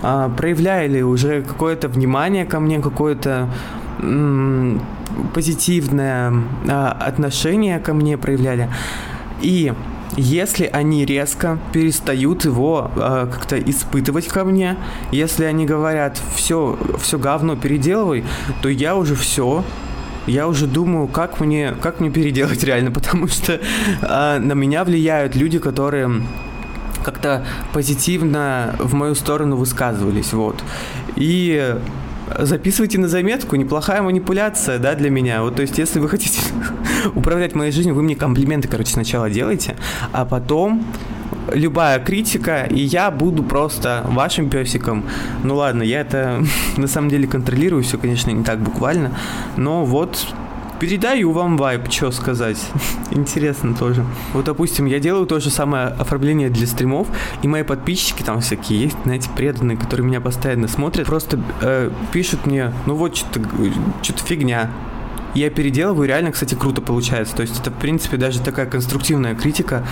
[0.01, 3.49] а, проявляли уже какое-то внимание ко мне, какое-то
[5.33, 6.33] позитивное
[6.69, 8.69] а, отношение ко мне проявляли.
[9.41, 9.73] И
[10.15, 14.77] если они резко перестают его э, как-то испытывать ко мне,
[15.11, 18.23] если они говорят все, все говно переделывай,
[18.61, 19.63] то я уже все,
[20.25, 25.35] я уже думаю, как мне, как мне переделать реально, потому что э, на меня влияют
[25.35, 26.21] люди, которые
[27.07, 30.61] как-то позитивно в мою сторону высказывались, вот.
[31.15, 31.73] И
[32.37, 35.41] записывайте на заметку, неплохая манипуляция, да, для меня.
[35.41, 36.41] Вот, то есть, если вы хотите
[37.15, 39.77] управлять моей жизнью, вы мне комплименты, короче, сначала делайте,
[40.11, 40.85] а потом
[41.53, 45.05] любая критика, и я буду просто вашим песиком.
[45.45, 46.43] Ну ладно, я это
[46.77, 49.11] на самом деле контролирую, все, конечно, не так буквально,
[49.55, 50.27] но вот
[50.79, 52.57] Передаю вам вайп, что сказать.
[53.11, 54.05] Интересно тоже.
[54.33, 57.07] Вот, допустим, я делаю то же самое оформление для стримов,
[57.41, 62.45] и мои подписчики там всякие есть, знаете, преданные, которые меня постоянно смотрят, просто э, пишут
[62.45, 63.41] мне, ну вот что-то
[64.03, 64.69] что фигня,
[65.33, 67.35] я переделываю, реально, кстати, круто получается.
[67.35, 69.85] То есть это, в принципе, даже такая конструктивная критика.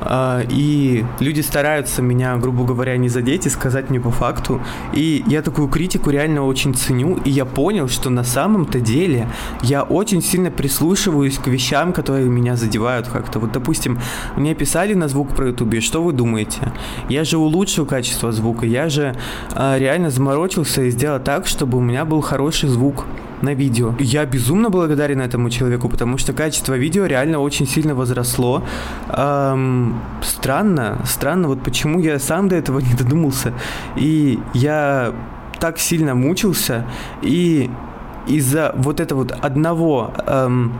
[0.00, 4.60] А, и люди стараются меня, грубо говоря, не задеть и сказать мне по факту.
[4.92, 9.28] И я такую критику реально очень ценю, и я понял, что на самом-то деле
[9.62, 13.38] я очень сильно прислушиваюсь к вещам, которые меня задевают как-то.
[13.38, 13.98] Вот, допустим,
[14.36, 16.72] мне писали на звук про ютубе, что вы думаете?
[17.08, 19.14] Я же улучшил качество звука, я же
[19.54, 23.04] а, реально заморочился и сделал так, чтобы у меня был хороший звук
[23.42, 23.94] на видео.
[23.98, 28.62] Я безумно благодарен этому человеку, потому что качество видео реально очень сильно возросло.
[29.10, 33.52] Эм, странно, странно, вот почему я сам до этого не додумался.
[33.96, 35.12] И я
[35.60, 36.86] так сильно мучился,
[37.22, 37.70] и
[38.26, 40.72] из-за вот этого вот одного эм,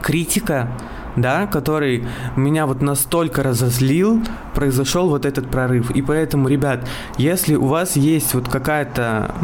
[0.00, 0.68] критика
[1.16, 2.04] да, который
[2.36, 4.22] меня вот настолько разозлил,
[4.54, 5.90] произошел вот этот прорыв.
[5.90, 9.34] И поэтому, ребят, если у вас есть вот какая-то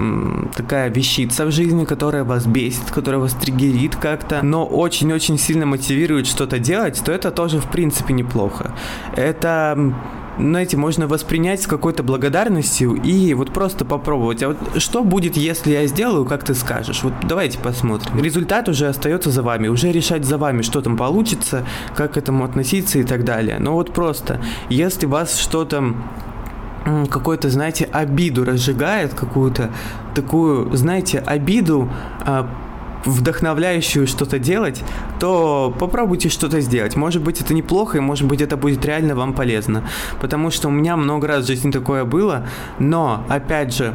[0.55, 6.27] такая вещица в жизни, которая вас бесит, которая вас триггерит как-то, но очень-очень сильно мотивирует
[6.27, 8.73] что-то делать, то это тоже, в принципе, неплохо.
[9.17, 9.95] Это
[10.39, 14.43] знаете, можно воспринять с какой-то благодарностью и вот просто попробовать.
[14.43, 17.03] А вот что будет, если я сделаю, как ты скажешь?
[17.03, 18.23] Вот давайте посмотрим.
[18.23, 22.45] Результат уже остается за вами, уже решать за вами, что там получится, как к этому
[22.45, 23.59] относиться и так далее.
[23.59, 25.95] Но вот просто, если вас что-то
[27.11, 29.71] какую-то, знаете, обиду разжигает, какую-то
[30.15, 32.49] такую, знаете, обиду а,
[33.05, 34.83] вдохновляющую что-то делать,
[35.21, 36.97] то попробуйте что-то сделать.
[36.97, 39.85] Может быть, это неплохо, и может быть, это будет реально вам полезно.
[40.21, 42.47] Потому что у меня много раз в жизни такое было,
[42.79, 43.95] но, опять же,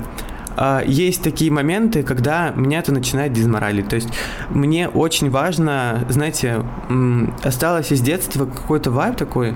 [0.56, 3.88] а, есть такие моменты, когда меня это начинает дезморалить.
[3.88, 4.10] То есть
[4.50, 6.64] мне очень важно, знаете,
[7.44, 9.56] осталось из детства какой-то вайб такой,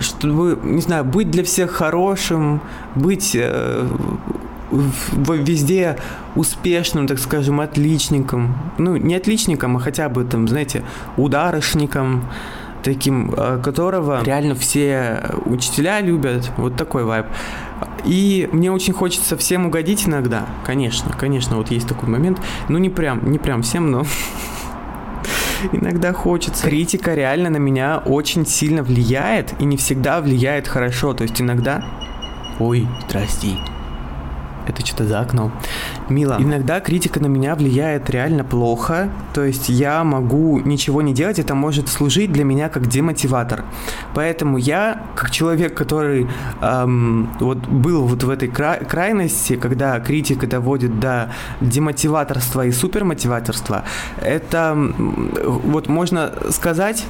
[0.00, 2.60] чтобы, не знаю, быть для всех хорошим,
[2.94, 3.88] быть э,
[4.70, 5.96] везде
[6.34, 8.54] успешным, так скажем, отличником.
[8.78, 10.82] Ну, не отличником, а хотя бы там, знаете,
[11.16, 12.24] ударышником,
[12.82, 16.50] таким, э, которого реально все учителя любят.
[16.56, 17.26] Вот такой вайб.
[18.04, 20.46] И мне очень хочется всем угодить иногда.
[20.64, 22.40] Конечно, конечно, вот есть такой момент.
[22.68, 24.04] Ну, не прям, не прям всем, но
[25.72, 26.66] иногда хочется.
[26.66, 31.14] Критика реально на меня очень сильно влияет и не всегда влияет хорошо.
[31.14, 31.84] То есть иногда...
[32.58, 33.56] Ой, здрасте
[34.68, 35.52] это что-то за окном.
[36.08, 36.36] Мило.
[36.38, 41.54] Иногда критика на меня влияет реально плохо, то есть я могу ничего не делать, это
[41.54, 43.64] может служить для меня как демотиватор.
[44.14, 46.28] Поэтому я, как человек, который
[46.60, 53.84] эм, вот был вот в этой кра- крайности, когда критика доводит до демотиваторства и супермотиваторства,
[54.20, 57.04] это вот можно сказать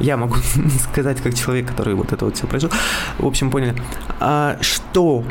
[0.00, 0.36] я могу
[0.90, 2.70] сказать как человек, который вот это вот все прожил,
[3.18, 3.74] в общем, поняли,
[4.20, 5.24] а, что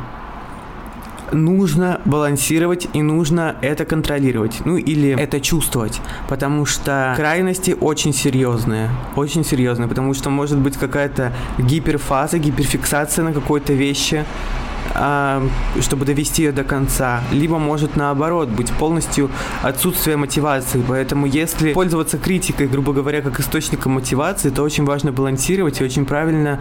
[1.31, 8.89] нужно балансировать и нужно это контролировать, ну или это чувствовать, потому что крайности очень серьезные,
[9.15, 14.25] очень серьезные, потому что может быть какая-то гиперфаза, гиперфиксация на какой-то вещи,
[14.95, 15.43] а,
[15.81, 19.29] чтобы довести ее до конца, либо может наоборот быть полностью
[19.62, 20.83] отсутствие мотивации.
[20.88, 26.05] Поэтому если пользоваться критикой, грубо говоря, как источником мотивации, то очень важно балансировать и очень
[26.05, 26.59] правильно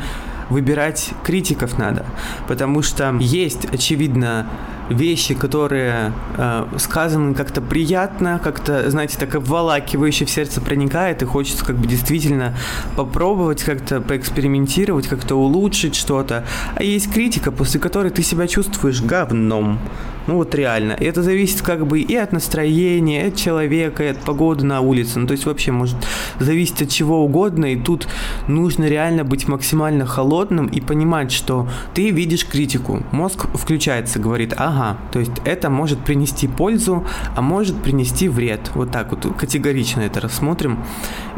[0.51, 2.05] выбирать критиков надо.
[2.49, 4.47] Потому что есть, очевидно,
[4.89, 11.65] вещи, которые э, сказаны как-то приятно, как-то, знаете, так обволакивающе в сердце проникает, и хочется
[11.65, 12.55] как бы действительно
[12.97, 16.45] попробовать как-то поэкспериментировать, как-то улучшить что-то.
[16.75, 19.79] А есть критика, после которой ты себя чувствуешь говном.
[20.27, 20.93] Ну вот реально.
[20.93, 25.19] Это зависит как бы и от настроения, и от человека, и от погоды на улице.
[25.19, 25.97] Ну то есть вообще может
[26.39, 27.73] зависеть от чего угодно.
[27.73, 28.09] И тут
[28.49, 33.03] нужно реально быть максимально холодным и понимать, что ты видишь критику.
[33.11, 37.05] Мозг включается, говорит, ага, то есть это может принести пользу,
[37.35, 38.71] а может принести вред.
[38.75, 40.79] Вот так вот категорично это рассмотрим.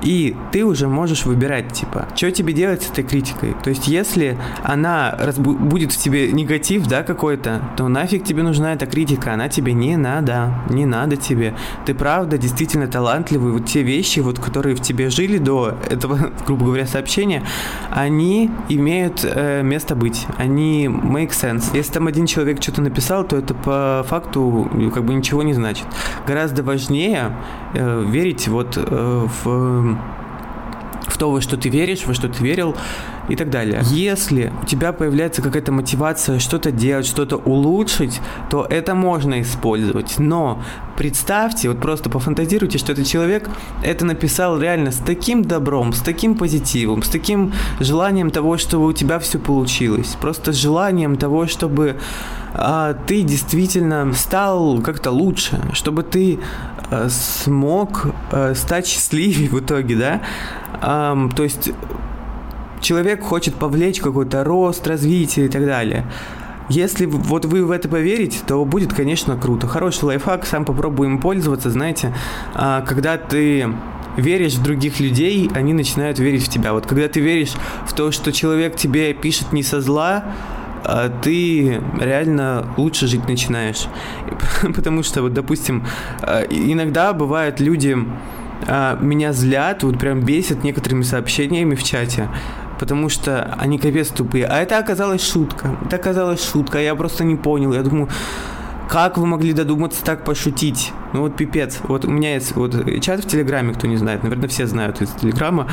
[0.04, 3.54] И ты уже можешь выбирать, типа, что тебе делать с этой критикой.
[3.62, 8.74] То есть если она разбу- будет в тебе негатив, да, какой-то, то нафиг тебе нужна
[8.74, 11.54] эта критика, она тебе не надо, не надо тебе.
[11.86, 16.66] Ты правда действительно талантливый, вот те вещи, вот, которые в тебе жили до этого, грубо
[16.66, 17.42] говоря, сообщения,
[17.90, 21.74] они имеют э, место быть, они make sense.
[21.74, 25.86] Если там один человек что-то написал, то это по факту как бы ничего не значит.
[26.26, 27.32] Гораздо важнее
[27.74, 29.98] верить вот э, в
[31.06, 32.76] в то, во что ты веришь, во что ты верил,
[33.28, 33.80] и так далее.
[33.84, 40.18] Если у тебя появляется какая-то мотивация что-то делать, что-то улучшить, то это можно использовать.
[40.18, 40.62] Но
[40.96, 43.48] представьте, вот просто пофантазируйте, что этот человек
[43.82, 48.92] это написал реально с таким добром, с таким позитивом, с таким желанием того, чтобы у
[48.92, 50.16] тебя все получилось.
[50.20, 51.96] Просто желанием того, чтобы
[52.52, 56.38] а, ты действительно стал как-то лучше, чтобы ты
[56.90, 60.20] а, смог а, стать счастливее в итоге, да?
[60.80, 61.72] А, то есть
[62.80, 66.04] человек хочет повлечь какой-то рост, развитие и так далее.
[66.70, 69.66] Если вот вы в это поверите, то будет, конечно, круто.
[69.66, 72.14] Хороший лайфхак, сам попробуем пользоваться, знаете,
[72.54, 73.68] а, когда ты
[74.16, 76.72] веришь в других людей, они начинают верить в тебя.
[76.72, 77.52] Вот когда ты веришь
[77.86, 80.24] в то, что человек тебе пишет не со зла,
[80.84, 83.86] а ты реально лучше жить начинаешь.
[84.62, 85.84] Потому что, вот, допустим,
[86.22, 87.96] а, иногда бывают люди
[89.00, 92.28] меня злят, вот прям бесят некоторыми сообщениями в чате
[92.78, 94.46] потому что они капец тупые.
[94.46, 95.76] А это оказалась шутка.
[95.86, 97.72] Это оказалась шутка, я просто не понял.
[97.72, 98.08] Я думаю,
[98.88, 100.92] как вы могли додуматься так пошутить?
[101.12, 101.80] Ну вот пипец.
[101.84, 105.10] Вот у меня есть вот чат в Телеграме, кто не знает, наверное, все знают из
[105.10, 105.68] Телеграма,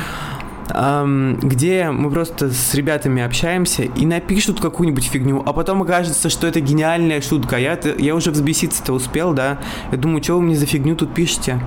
[0.68, 6.60] где мы просто с ребятами общаемся и напишут какую-нибудь фигню, а потом окажется, что это
[6.60, 7.58] гениальная шутка.
[7.58, 9.58] Я, я уже взбеситься-то успел, да?
[9.90, 11.60] Я думаю, что вы мне за фигню тут пишете?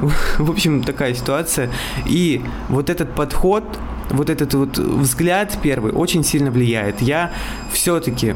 [0.38, 1.70] В общем, такая ситуация.
[2.06, 3.64] И вот этот подход,
[4.10, 7.00] вот этот вот взгляд первый очень сильно влияет.
[7.00, 7.32] Я
[7.72, 8.34] все-таки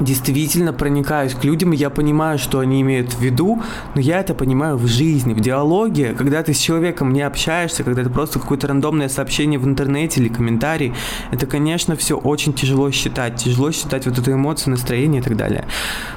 [0.00, 3.62] действительно проникаюсь к людям, и я понимаю, что они имеют в виду,
[3.94, 8.02] но я это понимаю в жизни, в диалоге, когда ты с человеком не общаешься, когда
[8.02, 10.92] это просто какое-то рандомное сообщение в интернете или комментарий,
[11.30, 15.66] это, конечно, все очень тяжело считать, тяжело считать вот эту эмоцию, настроение и так далее.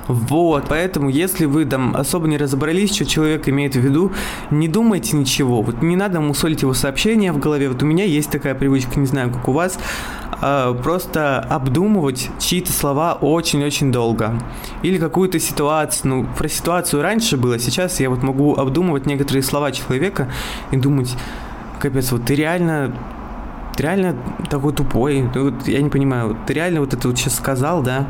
[0.07, 4.11] Вот, поэтому, если вы там особо не разобрались, что человек имеет в виду,
[4.49, 8.29] не думайте ничего, вот не надо мусолить его сообщение в голове, вот у меня есть
[8.29, 9.79] такая привычка, не знаю, как у вас,
[10.41, 14.33] а, просто обдумывать чьи-то слова очень-очень долго.
[14.81, 16.09] Или какую-то ситуацию.
[16.09, 20.29] Ну, про ситуацию раньше было, сейчас я вот могу обдумывать некоторые слова человека
[20.71, 21.15] и думать,
[21.79, 22.95] капец, вот ты реально
[23.75, 24.17] ты реально
[24.49, 25.29] такой тупой.
[25.33, 28.07] Ну, вот, я не понимаю, вот, ты реально вот это вот сейчас сказал, да?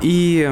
[0.00, 0.48] И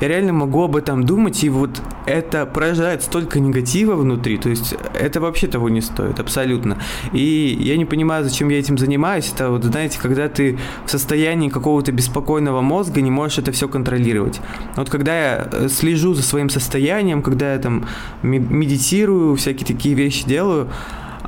[0.00, 4.74] я реально могу об этом думать, и вот это порождает столько негатива внутри, то есть
[4.94, 6.78] это вообще того не стоит, абсолютно.
[7.12, 11.48] И я не понимаю, зачем я этим занимаюсь, это вот, знаете, когда ты в состоянии
[11.48, 14.40] какого-то беспокойного мозга не можешь это все контролировать.
[14.76, 17.86] Вот когда я э, слежу за своим состоянием, когда я там
[18.22, 20.68] медитирую, всякие такие вещи делаю,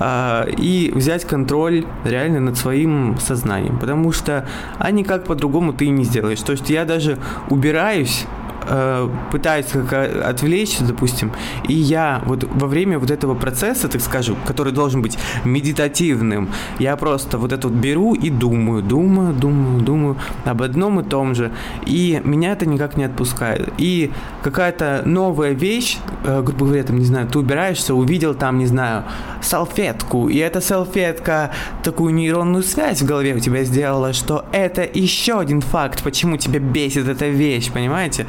[0.00, 4.46] э, и взять контроль реально над своим сознанием, потому что
[4.78, 6.40] а никак по-другому ты не сделаешь.
[6.40, 7.18] То есть я даже
[7.50, 8.26] убираюсь
[8.68, 11.32] э, пытаюсь как отвлечься, допустим,
[11.68, 16.48] и я вот во время вот этого процесса, так скажем, который должен быть медитативным,
[16.78, 21.34] я просто вот это вот беру и думаю, думаю, думаю, думаю об одном и том
[21.34, 21.50] же,
[21.86, 23.72] и меня это никак не отпускает.
[23.78, 24.10] И
[24.42, 29.04] какая-то новая вещь, э, грубо говоря, там, не знаю, ты убираешься, увидел там, не знаю,
[29.42, 31.50] салфетку, и эта салфетка
[31.82, 36.58] такую нейронную связь в голове у тебя сделала, что это еще один факт, почему тебя
[36.58, 38.26] бесит эта вещь, понимаете?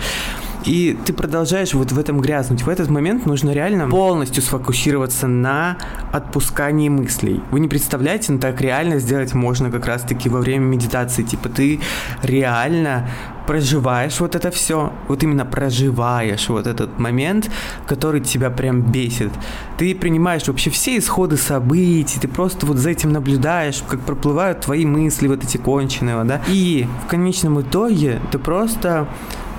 [0.65, 2.63] И ты продолжаешь вот в этом грязнуть.
[2.63, 5.77] В этот момент нужно реально полностью сфокусироваться на
[6.11, 7.41] отпускании мыслей.
[7.51, 11.23] Вы не представляете, но так реально сделать можно как раз-таки во время медитации.
[11.23, 11.79] Типа ты
[12.23, 13.07] реально
[13.45, 17.49] проживаешь вот это все, вот именно проживаешь вот этот момент,
[17.85, 19.31] который тебя прям бесит.
[19.77, 24.85] Ты принимаешь вообще все исходы событий, ты просто вот за этим наблюдаешь, как проплывают твои
[24.85, 26.41] мысли вот эти конченые, да.
[26.47, 29.07] И в конечном итоге ты просто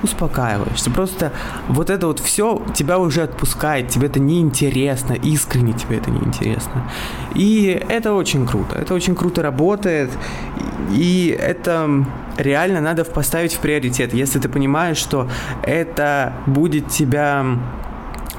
[0.07, 0.91] успокаиваешься.
[0.91, 1.33] Просто
[1.69, 6.91] вот это вот все тебя уже отпускает, тебе это неинтересно, искренне тебе это неинтересно.
[7.35, 10.11] И это очень круто, это очень круто работает,
[10.93, 12.05] и это
[12.39, 15.29] реально надо поставить в приоритет, если ты понимаешь, что
[15.63, 17.45] это будет тебя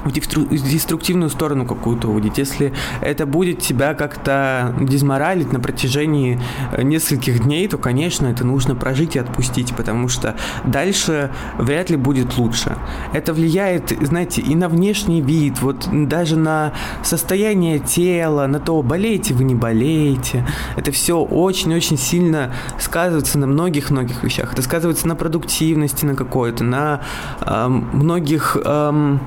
[0.08, 6.40] в деструктивную сторону какую-то уводить, если это будет тебя как-то дезморалить на протяжении
[6.72, 11.96] э, нескольких дней, то, конечно, это нужно прожить и отпустить, потому что дальше вряд ли
[11.96, 12.76] будет лучше.
[13.12, 16.72] Это влияет, знаете, и на внешний вид, вот даже на
[17.02, 20.46] состояние тела, на то, болеете вы, не болеете.
[20.76, 24.52] Это все очень-очень сильно сказывается на многих-многих вещах.
[24.52, 27.00] Это сказывается на продуктивности на какой-то, на
[27.40, 28.56] э, многих...
[28.64, 29.18] Э,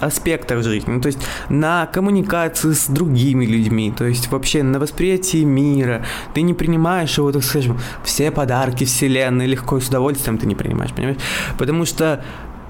[0.00, 1.18] аспектах жизни, ну, то есть
[1.48, 6.04] на коммуникации с другими людьми, то есть вообще на восприятии мира.
[6.34, 10.54] Ты не принимаешь его, так скажем, все подарки вселенной легко и с удовольствием ты не
[10.54, 11.18] принимаешь, понимаешь?
[11.58, 12.22] Потому что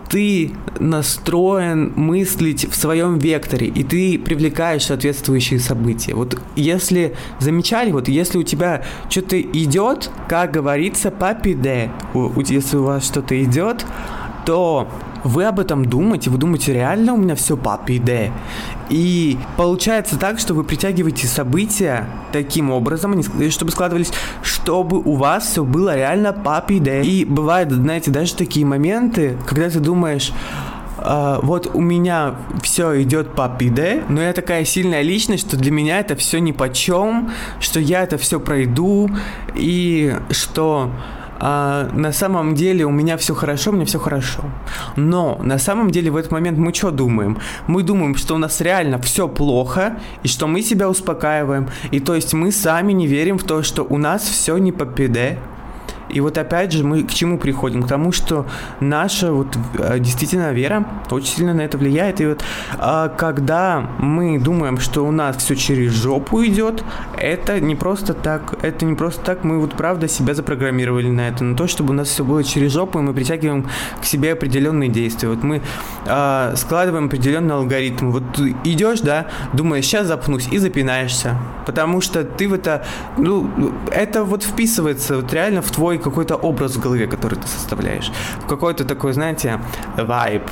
[0.08, 6.14] ты настроен мыслить в своем векторе, и ты привлекаешь соответствующие события.
[6.14, 11.90] Вот если замечали, вот если у тебя что-то идет, как говорится, папиде,
[12.36, 13.84] если у вас что-то идет,
[14.46, 14.88] то
[15.24, 18.32] вы об этом думаете, вы думаете, реально у меня все папи де.
[18.88, 23.20] И получается так, что вы притягиваете события таким образом,
[23.50, 27.02] чтобы складывались, чтобы у вас все было реально папи де.
[27.02, 30.32] И бывают, знаете, даже такие моменты, когда ты думаешь,
[30.98, 35.70] Uh, вот у меня все идет по пиде, но я такая сильная личность, что для
[35.70, 37.30] меня это все ни по чем,
[37.60, 39.10] что я это все пройду,
[39.54, 40.90] и что
[41.38, 44.44] а, на самом деле у меня все хорошо, меня все хорошо.
[44.96, 47.38] Но на самом деле в этот момент мы что думаем?
[47.66, 51.68] Мы думаем, что у нас реально все плохо, и что мы себя успокаиваем.
[51.90, 54.86] И то есть мы сами не верим в то, что у нас все не по
[54.86, 55.38] пиде,
[56.08, 57.82] и вот опять же мы к чему приходим?
[57.82, 58.46] К тому, что
[58.80, 62.20] наша вот э, действительно вера очень сильно на это влияет.
[62.20, 62.44] И вот
[62.78, 66.84] а, когда мы думаем, что у нас все через жопу идет,
[67.16, 68.54] это не просто так.
[68.62, 69.44] Это не просто так.
[69.44, 72.72] Мы вот правда себя запрограммировали на это, на то, чтобы у нас все было через
[72.72, 73.68] жопу, и мы притягиваем
[74.00, 75.28] к себе определенные действия.
[75.28, 75.62] Вот мы
[76.06, 78.10] а, складываем определенный алгоритм.
[78.10, 81.36] Вот идешь, да, думаешь, сейчас запнусь, и запинаешься.
[81.66, 82.84] Потому что ты в это,
[83.16, 83.50] ну,
[83.90, 88.12] это вот вписывается вот реально в твой какой-то образ в голове, который ты составляешь.
[88.48, 89.60] Какой-то такой, знаете,
[89.96, 90.42] вайб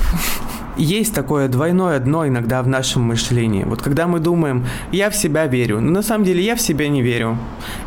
[0.77, 3.63] есть такое двойное дно иногда в нашем мышлении.
[3.63, 6.87] Вот когда мы думаем, я в себя верю, но на самом деле я в себя
[6.87, 7.37] не верю.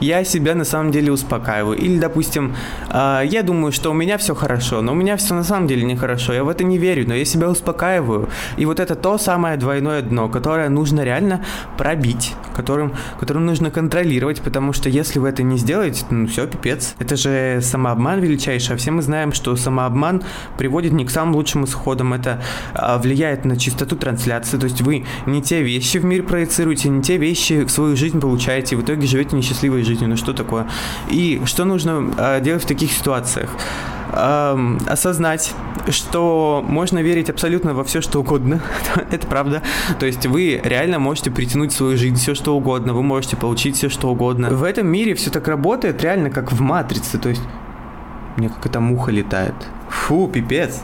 [0.00, 1.78] Я себя на самом деле успокаиваю.
[1.78, 2.54] Или, допустим,
[2.90, 5.84] э, я думаю, что у меня все хорошо, но у меня все на самом деле
[5.84, 6.32] нехорошо.
[6.32, 8.28] Я в это не верю, но я себя успокаиваю.
[8.56, 11.44] И вот это то самое двойное дно, которое нужно реально
[11.76, 16.94] пробить, которым, которым нужно контролировать, потому что если вы это не сделаете, ну все, пипец.
[16.98, 20.22] Это же самообман величайший, а все мы знаем, что самообман
[20.56, 22.14] приводит не к самым лучшим исходам.
[22.14, 22.40] Это
[22.74, 27.02] а, влияет на чистоту трансляции, то есть вы не те вещи в мир проецируете, не
[27.02, 30.10] те вещи в свою жизнь получаете, в итоге живете несчастливой жизнью.
[30.10, 30.68] Ну что такое?
[31.10, 33.50] И что нужно а, делать в таких ситуациях?
[34.12, 35.54] Эм, осознать,
[35.90, 38.60] что можно верить абсолютно во все, что угодно.
[39.10, 39.62] Это правда.
[39.98, 42.94] То есть вы реально можете притянуть в свою жизнь все, что угодно.
[42.94, 44.50] Вы можете получить все, что угодно.
[44.50, 47.18] В этом мире все так работает реально как в матрице.
[47.18, 47.42] То есть
[48.36, 49.54] мне какая-то муха летает.
[49.90, 50.82] Фу, пипец.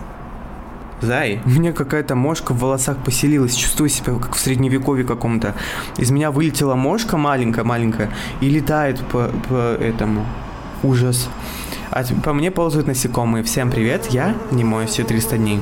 [1.04, 5.54] Зай, у меня какая-то мошка в волосах поселилась, чувствую себя как в средневековье каком-то.
[5.98, 10.24] Из меня вылетела мошка маленькая-маленькая и летает по, по этому.
[10.82, 11.28] Ужас.
[11.94, 13.44] А по мне ползают насекомые.
[13.44, 15.60] Всем привет, я не мой все 300 дней.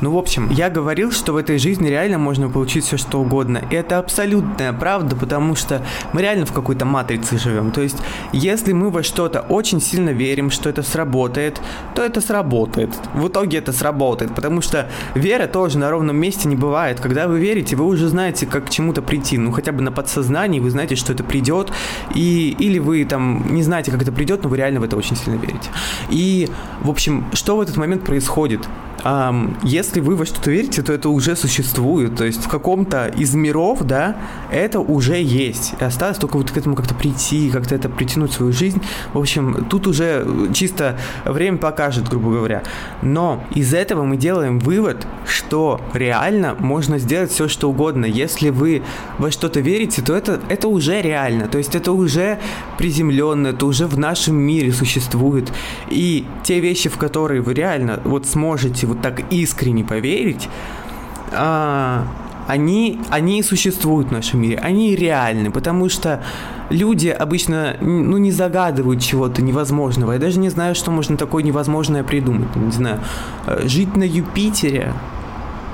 [0.00, 3.60] Ну, в общем, я говорил, что в этой жизни реально можно получить все, что угодно.
[3.70, 5.82] И это абсолютная правда, потому что
[6.14, 7.70] мы реально в какой-то матрице живем.
[7.70, 7.98] То есть,
[8.32, 11.60] если мы во что-то очень сильно верим, что это сработает,
[11.94, 12.88] то это сработает.
[13.12, 16.98] В итоге это сработает, потому что вера тоже на ровном месте не бывает.
[16.98, 19.36] Когда вы верите, вы уже знаете, как к чему-то прийти.
[19.36, 21.70] Ну, хотя бы на подсознании вы знаете, что это придет.
[22.14, 25.14] И, или вы там не знаете, как это придет, но вы реально в это очень
[25.14, 25.73] сильно верите.
[26.10, 26.48] И,
[26.82, 28.66] в общем, что в этот момент происходит?
[29.62, 32.16] Если вы во что-то верите, то это уже существует.
[32.16, 34.16] То есть в каком-то из миров, да,
[34.50, 35.74] это уже есть.
[35.78, 38.80] И осталось только вот к этому как-то прийти, как-то это притянуть в свою жизнь.
[39.12, 42.62] В общем, тут уже чисто время покажет, грубо говоря.
[43.02, 48.06] Но из этого мы делаем вывод, что реально можно сделать все, что угодно.
[48.06, 48.82] Если вы
[49.18, 51.48] во что-то верите, то это, это уже реально.
[51.48, 52.38] То есть это уже
[52.78, 55.52] приземленно, это уже в нашем мире существует.
[55.90, 60.48] И те вещи, в которые вы реально вот сможете вот так искренне поверить,
[61.32, 62.06] а,
[62.46, 66.22] они, они существуют в нашем мире, они реальны, потому что
[66.70, 70.12] люди обычно ну, не загадывают чего-то невозможного.
[70.12, 72.54] Я даже не знаю, что можно такое невозможное придумать.
[72.56, 73.00] Не знаю,
[73.46, 74.92] э, жить на Юпитере,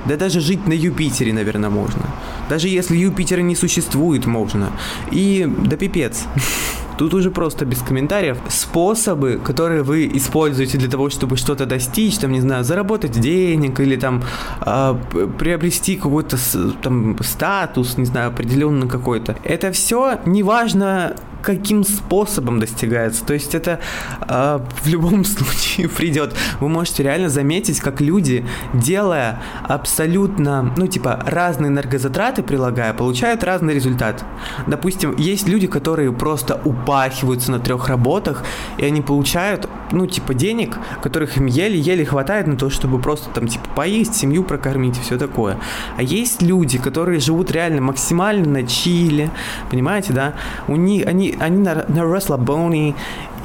[0.05, 2.03] да даже жить на Юпитере, наверное, можно.
[2.49, 4.69] Даже если Юпитера не существует, можно.
[5.11, 6.23] И да пипец.
[6.97, 8.37] тут уже просто без комментариев.
[8.49, 13.95] Способы, которые вы используете для того, чтобы что-то достичь, там, не знаю, заработать денег или
[13.95, 14.23] там
[14.65, 14.95] э,
[15.37, 16.37] приобрести какой-то
[16.81, 19.35] там статус, не знаю, определенный какой-то.
[19.43, 23.25] Это все неважно каким способом достигается.
[23.25, 23.79] То есть это
[24.27, 26.33] э, в любом случае придет.
[26.59, 33.73] Вы можете реально заметить, как люди, делая абсолютно, ну, типа, разные энергозатраты прилагая, получают разный
[33.73, 34.23] результат.
[34.67, 38.43] Допустим, есть люди, которые просто упахиваются на трех работах,
[38.77, 43.47] и они получают, ну, типа, денег, которых им еле-еле хватает на то, чтобы просто там,
[43.47, 45.57] типа, поесть, семью прокормить и все такое.
[45.97, 49.31] А есть люди, которые живут реально максимально на чиле,
[49.69, 50.33] понимаете, да?
[50.67, 52.95] У них, они они, на, на расслабоне,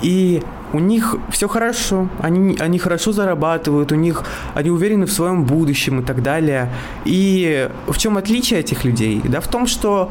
[0.03, 4.24] и у них все хорошо, они, они хорошо зарабатывают, у них,
[4.55, 6.70] они уверены в своем будущем и так далее.
[7.05, 9.20] И в чем отличие этих людей?
[9.24, 10.11] Да в том, что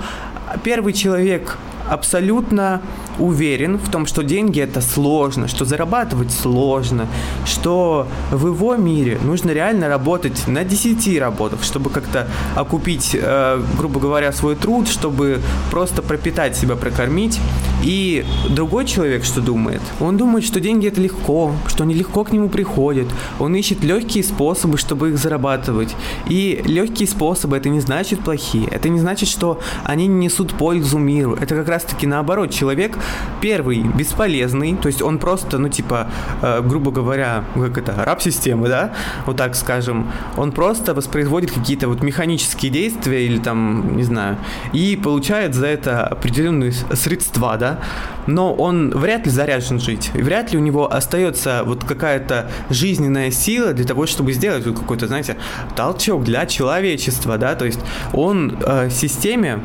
[0.63, 1.57] первый человек
[1.89, 2.81] абсолютно
[3.19, 7.07] уверен в том, что деньги это сложно, что зарабатывать сложно,
[7.45, 13.99] что в его мире нужно реально работать на 10 работах, чтобы как-то окупить, э, грубо
[13.99, 15.39] говоря, свой труд, чтобы
[15.71, 17.39] просто пропитать себя, прокормить.
[17.83, 19.81] И другой человек что думает?
[19.99, 23.07] Он думает, что деньги это легко, что они легко к нему приходят.
[23.39, 25.95] Он ищет легкие способы, чтобы их зарабатывать.
[26.27, 28.67] И легкие способы это не значит плохие.
[28.71, 31.35] Это не значит, что они не несут пользу миру.
[31.35, 32.51] Это как раз таки наоборот.
[32.51, 32.97] Человек
[33.41, 36.07] Первый бесполезный, то есть он просто, ну типа,
[36.41, 38.93] э, грубо говоря, как это, раб системы, да,
[39.25, 44.37] вот так скажем, он просто воспроизводит какие-то вот механические действия или там, не знаю,
[44.73, 47.79] и получает за это определенные средства, да,
[48.27, 53.73] но он вряд ли заряжен жить, вряд ли у него остается вот какая-то жизненная сила
[53.73, 55.37] для того, чтобы сделать вот какой-то, знаете,
[55.75, 57.79] толчок для человечества, да, то есть
[58.13, 59.59] он э, системе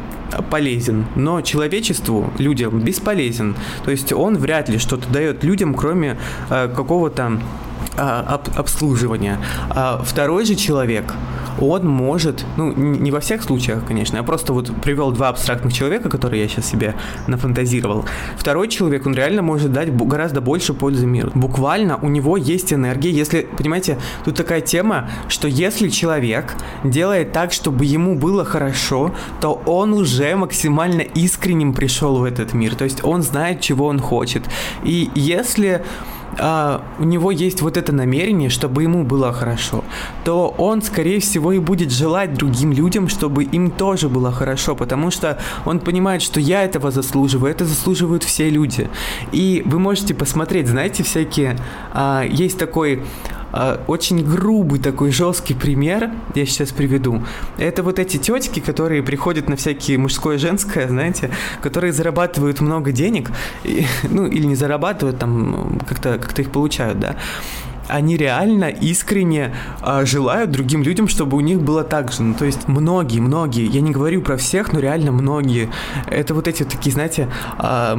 [0.51, 3.57] полезен, но человечеству, людям бесполезен.
[3.85, 6.19] То есть он вряд ли что-то дает людям, кроме
[6.51, 7.41] э, какого-то
[7.97, 9.39] а, об, обслуживания.
[9.71, 11.15] А второй же человек,
[11.61, 16.09] он может, ну, не во всех случаях, конечно, я просто вот привел два абстрактных человека,
[16.09, 16.95] которые я сейчас себе
[17.27, 18.05] нафантазировал.
[18.37, 21.31] Второй человек, он реально может дать гораздо больше пользы миру.
[21.35, 27.53] Буквально у него есть энергия, если, понимаете, тут такая тема, что если человек делает так,
[27.53, 33.05] чтобы ему было хорошо, то он уже максимально искренним пришел в этот мир, то есть
[33.05, 34.45] он знает, чего он хочет.
[34.85, 35.83] И если
[36.39, 39.85] а, у него есть вот это намерение, чтобы ему было хорошо,
[40.25, 45.11] то он, скорее всего, и будет желать другим людям, чтобы им тоже было хорошо, потому
[45.11, 48.89] что он понимает, что я этого заслуживаю, это заслуживают все люди.
[49.33, 51.57] И вы можете посмотреть, знаете, всякие...
[51.93, 53.03] А, есть такой
[53.87, 57.23] очень грубый такой жесткий пример, я сейчас приведу.
[57.59, 61.31] Это вот эти тетки, которые приходят на всякие мужское женское, знаете,
[61.63, 63.31] которые зарабатывают много денег,
[63.65, 67.17] и, ну или не зарабатывают, там как-то как их получают, да
[67.91, 72.23] они реально искренне э, желают другим людям, чтобы у них было так же.
[72.23, 75.69] Ну, то есть многие, многие, я не говорю про всех, но реально многие.
[76.07, 77.29] Это вот эти такие, знаете,
[77.59, 77.97] э,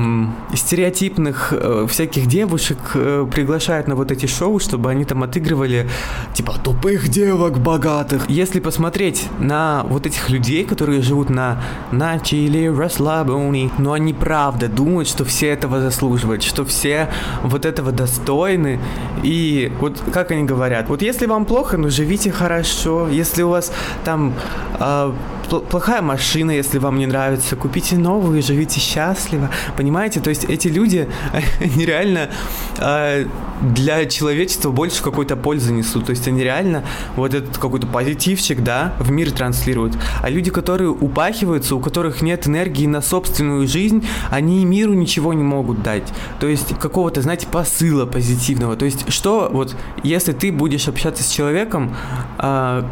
[0.53, 5.89] стереотипных э, всяких девушек э, приглашают на вот эти шоу, чтобы они там отыгрывали
[6.33, 8.29] типа тупых девок богатых.
[8.29, 11.61] Если посмотреть на вот этих людей, которые живут на
[11.91, 17.09] на Чили, расслабони, но они правда думают, что все этого заслуживают, что все
[17.43, 18.79] вот этого достойны
[19.23, 23.73] и вот как они говорят, вот если вам плохо, ну живите хорошо, если у вас
[24.05, 24.33] там
[24.79, 25.11] э,
[25.59, 30.19] плохая машина, если вам не нравится, купите новую, живите счастливо, понимаете?
[30.19, 31.09] То есть эти люди,
[31.59, 32.29] они реально
[32.77, 33.25] э,
[33.61, 36.83] для человечества больше какой-то пользы несут, то есть они реально
[37.15, 39.97] вот этот какой-то позитивчик, да, в мир транслируют.
[40.21, 45.43] А люди, которые упахиваются, у которых нет энергии на собственную жизнь, они миру ничего не
[45.43, 46.07] могут дать.
[46.39, 48.75] То есть какого-то, знаете, посыла позитивного.
[48.75, 51.95] То есть что вот, если ты будешь общаться с человеком,
[52.39, 52.83] э,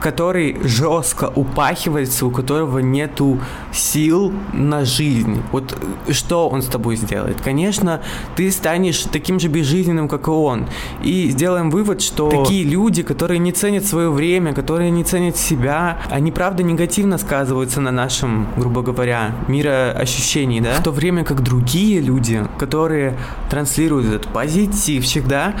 [0.00, 3.38] который жестко упахивается, у которого нету
[3.72, 5.42] сил на жизнь.
[5.52, 5.76] Вот
[6.10, 7.40] что он с тобой сделает?
[7.40, 8.00] Конечно,
[8.36, 10.66] ты станешь таким же безжизненным, как и он.
[11.02, 15.98] И сделаем вывод, что такие люди, которые не ценят свое время, которые не ценят себя,
[16.10, 20.74] они правда негативно сказываются на нашем, грубо говоря, мироощущении, да?
[20.74, 23.16] В то время как другие люди, которые
[23.50, 25.54] транслируют этот позитив всегда,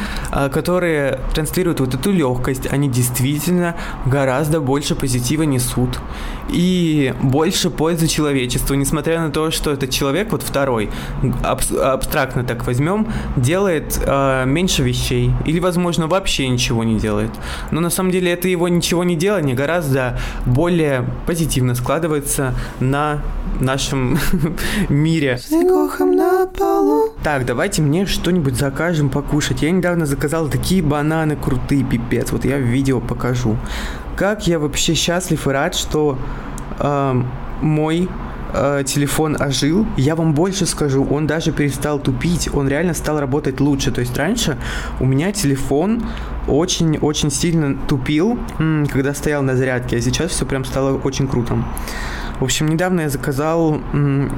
[0.52, 3.76] которые транслируют вот эту легкость, они действительно
[4.14, 5.98] гораздо больше позитива несут
[6.48, 10.88] и больше пользы человечеству, несмотря на то, что этот человек, вот второй,
[11.42, 17.30] аб- абстрактно так возьмем, делает э, меньше вещей или, возможно, вообще ничего не делает.
[17.72, 23.20] Но на самом деле это его ничего не делание гораздо более позитивно складывается на
[23.60, 24.18] нашем
[24.88, 25.38] мире.
[27.24, 29.62] Так, давайте мне что-нибудь закажем покушать.
[29.62, 32.30] Я недавно заказал такие бананы крутые, пипец.
[32.30, 33.56] Вот я в видео покажу.
[34.16, 36.18] Как я вообще счастлив и рад, что
[36.78, 37.22] э,
[37.60, 38.08] мой
[38.84, 39.84] телефон ожил.
[39.96, 43.90] Я вам больше скажу, он даже перестал тупить, он реально стал работать лучше.
[43.90, 44.56] То есть раньше
[45.00, 46.04] у меня телефон
[46.46, 48.38] очень-очень сильно тупил,
[48.92, 51.58] когда стоял на зарядке, а сейчас все прям стало очень круто.
[52.38, 53.80] В общем, недавно я заказал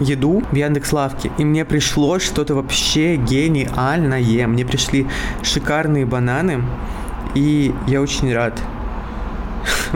[0.00, 4.46] еду в Яндекс Лавке, и мне пришло что-то вообще гениальное.
[4.46, 5.06] Мне пришли
[5.42, 6.62] шикарные бананы,
[7.34, 8.58] и я очень рад.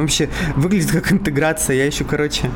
[0.01, 1.76] Вообще, выглядит как интеграция.
[1.76, 2.51] Я еще, короче,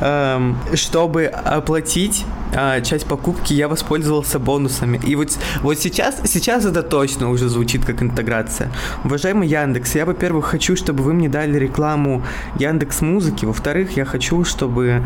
[0.00, 5.00] эм, чтобы оплатить э, часть покупки, я воспользовался бонусами.
[5.04, 8.70] И вот, вот сейчас, сейчас это точно уже звучит как интеграция.
[9.04, 12.22] Уважаемый Яндекс, я, во-первых, хочу, чтобы вы мне дали рекламу
[12.58, 13.44] Яндекс Музыки.
[13.44, 15.02] Во-вторых, я хочу, чтобы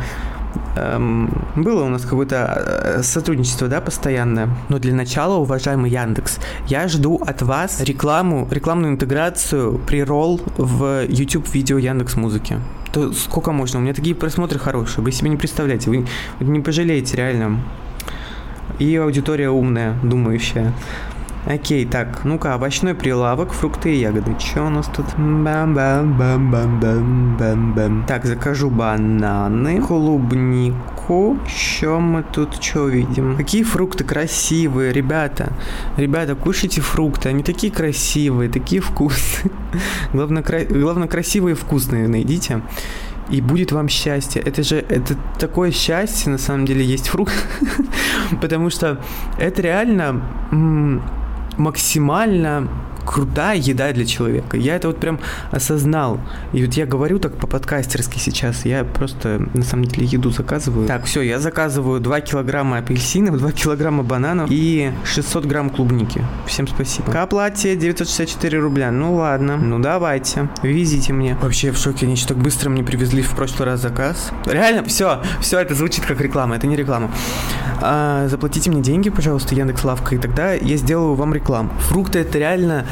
[0.76, 4.48] эм, было у нас какое-то э, сотрудничество, да, постоянное.
[4.68, 11.04] Но для начала, уважаемый Яндекс, я жду от вас рекламу, рекламную интеграцию при ролл в
[11.08, 12.58] YouTube видео Яндекс Музыки.
[12.92, 13.80] То сколько можно?
[13.80, 16.06] У меня такие просмотры хорошие, вы себе не представляете, вы
[16.40, 17.60] не пожалеете реально.
[18.78, 20.72] И аудитория умная, думающая.
[21.46, 24.34] Окей, так, ну-ка, овощной прилавок, фрукты и ягоды.
[24.38, 25.06] Что у нас тут?
[25.16, 28.04] Бам-бам-бам-бам-бам-бам.
[28.06, 31.38] Так, закажу бананы, клубнику.
[31.46, 33.36] Что мы тут что видим?
[33.36, 35.52] Какие фрукты красивые, ребята.
[35.96, 39.50] Ребята, кушайте фрукты, они такие красивые, такие вкусные.
[40.12, 40.64] Главное, кра...
[40.64, 42.60] Главное красивые и вкусные найдите
[43.30, 44.42] и будет вам счастье.
[44.42, 47.34] Это же, это такое счастье, на самом деле, есть фрукт,
[48.40, 49.00] потому что
[49.38, 50.22] это реально
[51.58, 52.68] максимально
[53.08, 54.58] крутая еда для человека.
[54.58, 55.18] Я это вот прям
[55.50, 56.20] осознал.
[56.52, 58.66] И вот я говорю так по-подкастерски сейчас.
[58.66, 60.86] Я просто, на самом деле, еду заказываю.
[60.86, 66.22] Так, все, я заказываю 2 килограмма апельсинов, 2 килограмма бананов и 600 грамм клубники.
[66.46, 67.10] Всем спасибо.
[67.10, 68.90] К оплате 964 рубля.
[68.90, 71.38] Ну ладно, ну давайте, везите мне.
[71.40, 74.32] Вообще в шоке, они еще так быстро мне привезли в прошлый раз заказ.
[74.44, 77.10] Реально, все, все, это звучит как реклама, это не реклама.
[77.80, 81.70] А, заплатите мне деньги, пожалуйста, Яндекс Лавка, и тогда я сделаю вам рекламу.
[81.88, 82.84] Фрукты это реально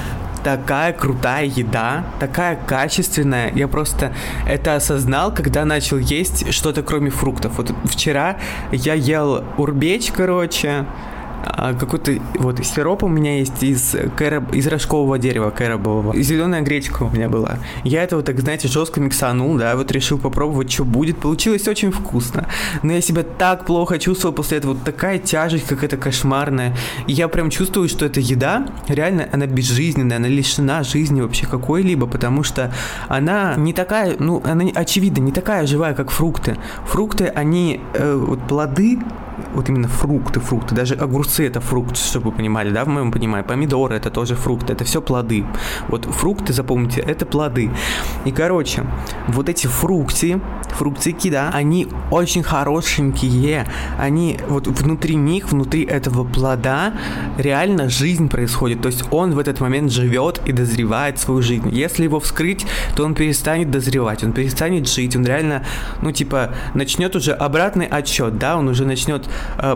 [0.46, 3.50] такая крутая еда, такая качественная.
[3.56, 4.12] Я просто
[4.46, 7.58] это осознал, когда начал есть что-то кроме фруктов.
[7.58, 8.36] Вот вчера
[8.70, 10.86] я ел урбеч, короче,
[11.46, 16.16] а, какой-то вот сироп у меня есть из, кэроб, из рожкового дерева кэробового.
[16.16, 17.58] Зеленая гречка у меня была.
[17.84, 21.18] Я это вот так, знаете, жестко миксанул, да, вот решил попробовать, что будет.
[21.18, 22.48] Получилось очень вкусно.
[22.82, 24.74] Но я себя так плохо чувствовал после этого.
[24.74, 26.76] Вот такая тяжесть какая-то кошмарная.
[27.06, 32.06] И я прям чувствую, что эта еда, реально, она безжизненная, она лишена жизни вообще какой-либо,
[32.06, 32.72] потому что
[33.08, 36.56] она не такая, ну, она очевидно не такая живая, как фрукты.
[36.86, 38.98] Фрукты, они, э, вот плоды,
[39.54, 43.46] вот именно фрукты, фрукты, даже огурцы это фрукт, чтобы вы понимали, да, в моем понимании,
[43.46, 45.44] помидоры это тоже фрукты, это все плоды.
[45.88, 47.70] Вот фрукты, запомните, это плоды.
[48.24, 48.84] И, короче,
[49.28, 53.66] вот эти фрукты, фруктики, да, они очень хорошенькие,
[53.98, 56.94] они вот внутри них, внутри этого плода
[57.38, 61.68] реально жизнь происходит, то есть он в этот момент живет и дозревает свою жизнь.
[61.70, 65.64] Если его вскрыть, то он перестанет дозревать, он перестанет жить, он реально,
[66.02, 69.25] ну, типа, начнет уже обратный отчет, да, он уже начнет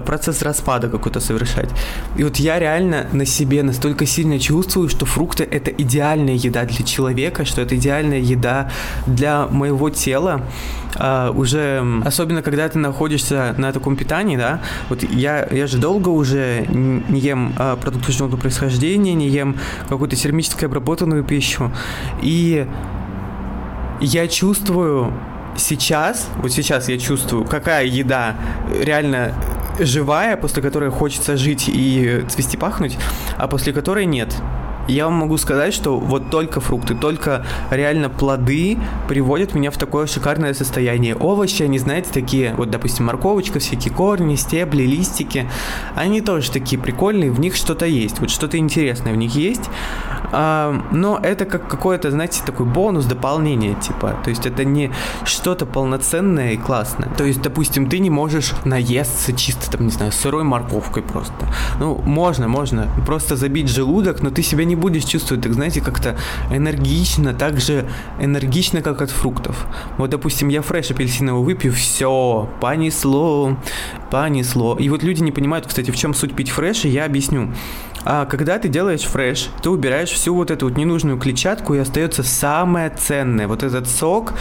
[0.04, 1.70] процесс распада какой-то совершать.
[2.16, 6.84] И вот я реально на себе настолько сильно чувствую, что фрукты это идеальная еда для
[6.84, 8.70] человека, что это идеальная еда
[9.06, 10.42] для моего тела.
[10.96, 16.08] Uh, уже, особенно когда ты находишься на таком питании, да, вот я, я же долго
[16.08, 19.56] уже не ем uh, продукты животного происхождения, не ем
[19.88, 21.70] какую-то термически обработанную пищу,
[22.22, 22.66] и
[24.00, 25.12] я чувствую
[25.56, 28.36] сейчас, вот сейчас я чувствую, какая еда
[28.82, 29.34] реально
[29.78, 32.98] живая, после которой хочется жить и цвести пахнуть,
[33.36, 34.34] а после которой нет.
[34.90, 38.76] Я вам могу сказать, что вот только фрукты, только реально плоды
[39.06, 41.14] приводят меня в такое шикарное состояние.
[41.14, 45.48] Овощи, они, знаете, такие, вот, допустим, морковочка, всякие корни, стебли, листики,
[45.94, 49.70] они тоже такие прикольные, в них что-то есть, вот что-то интересное в них есть.
[50.32, 54.16] А, но это как какой-то, знаете, такой бонус, дополнение, типа.
[54.24, 54.90] То есть это не
[55.24, 57.08] что-то полноценное и классное.
[57.16, 61.34] То есть, допустим, ты не можешь наесться чисто, там, не знаю, сырой морковкой просто.
[61.78, 62.88] Ну, можно, можно.
[63.06, 66.16] Просто забить желудок, но ты себя не будешь чувствовать, так знаете, как-то
[66.50, 69.66] энергично, так же энергично, как от фруктов.
[69.98, 73.56] Вот, допустим, я фреш апельсиновый выпью, все, понесло,
[74.10, 74.76] понесло.
[74.76, 77.50] И вот люди не понимают, кстати, в чем суть пить фреш, и я объясню.
[78.04, 82.22] А когда ты делаешь фреш, ты убираешь всю вот эту вот ненужную клетчатку, и остается
[82.22, 83.46] самое ценное.
[83.46, 84.32] Вот этот сок,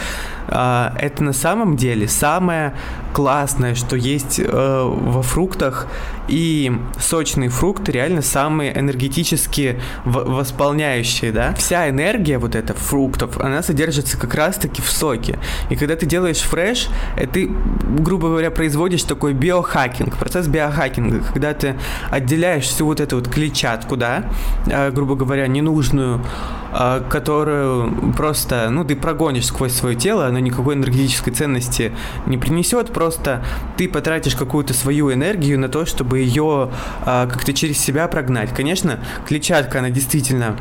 [0.48, 2.74] а, это на самом деле самое
[3.12, 5.86] классное, что есть а, во фруктах.
[6.30, 11.54] И сочные фрукты реально самые энергетически восполняющие, да.
[11.54, 15.38] Вся энергия вот эта фруктов, она содержится как раз-таки в соке.
[15.70, 16.88] И когда ты делаешь фреш,
[17.32, 17.50] ты,
[17.98, 21.74] грубо говоря, производишь такой биохакинг, процесс биохакинга, когда ты
[22.10, 24.24] отделяешь всю вот эту вот клетчатку да,
[24.66, 26.24] э, грубо говоря, ненужную,
[26.72, 31.92] э, которую просто, ну, ты прогонишь сквозь свое тело, она никакой энергетической ценности
[32.26, 33.44] не принесет, просто
[33.76, 36.70] ты потратишь какую-то свою энергию на то, чтобы ее
[37.06, 38.54] э, как-то через себя прогнать.
[38.54, 40.56] Конечно, клетчатка, она действительно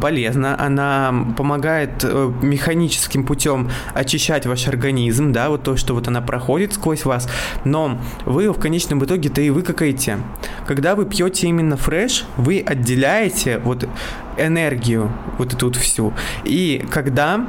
[0.00, 2.04] полезна, она помогает
[2.42, 7.28] механическим путем очищать ваш организм, да, вот то, что вот она проходит сквозь вас,
[7.64, 10.18] но вы в конечном итоге-то и выкакаете.
[10.66, 13.88] Когда вы пьете именно фреш, вы отделяете вот
[14.36, 16.12] энергию, вот эту вот всю.
[16.44, 17.46] И когда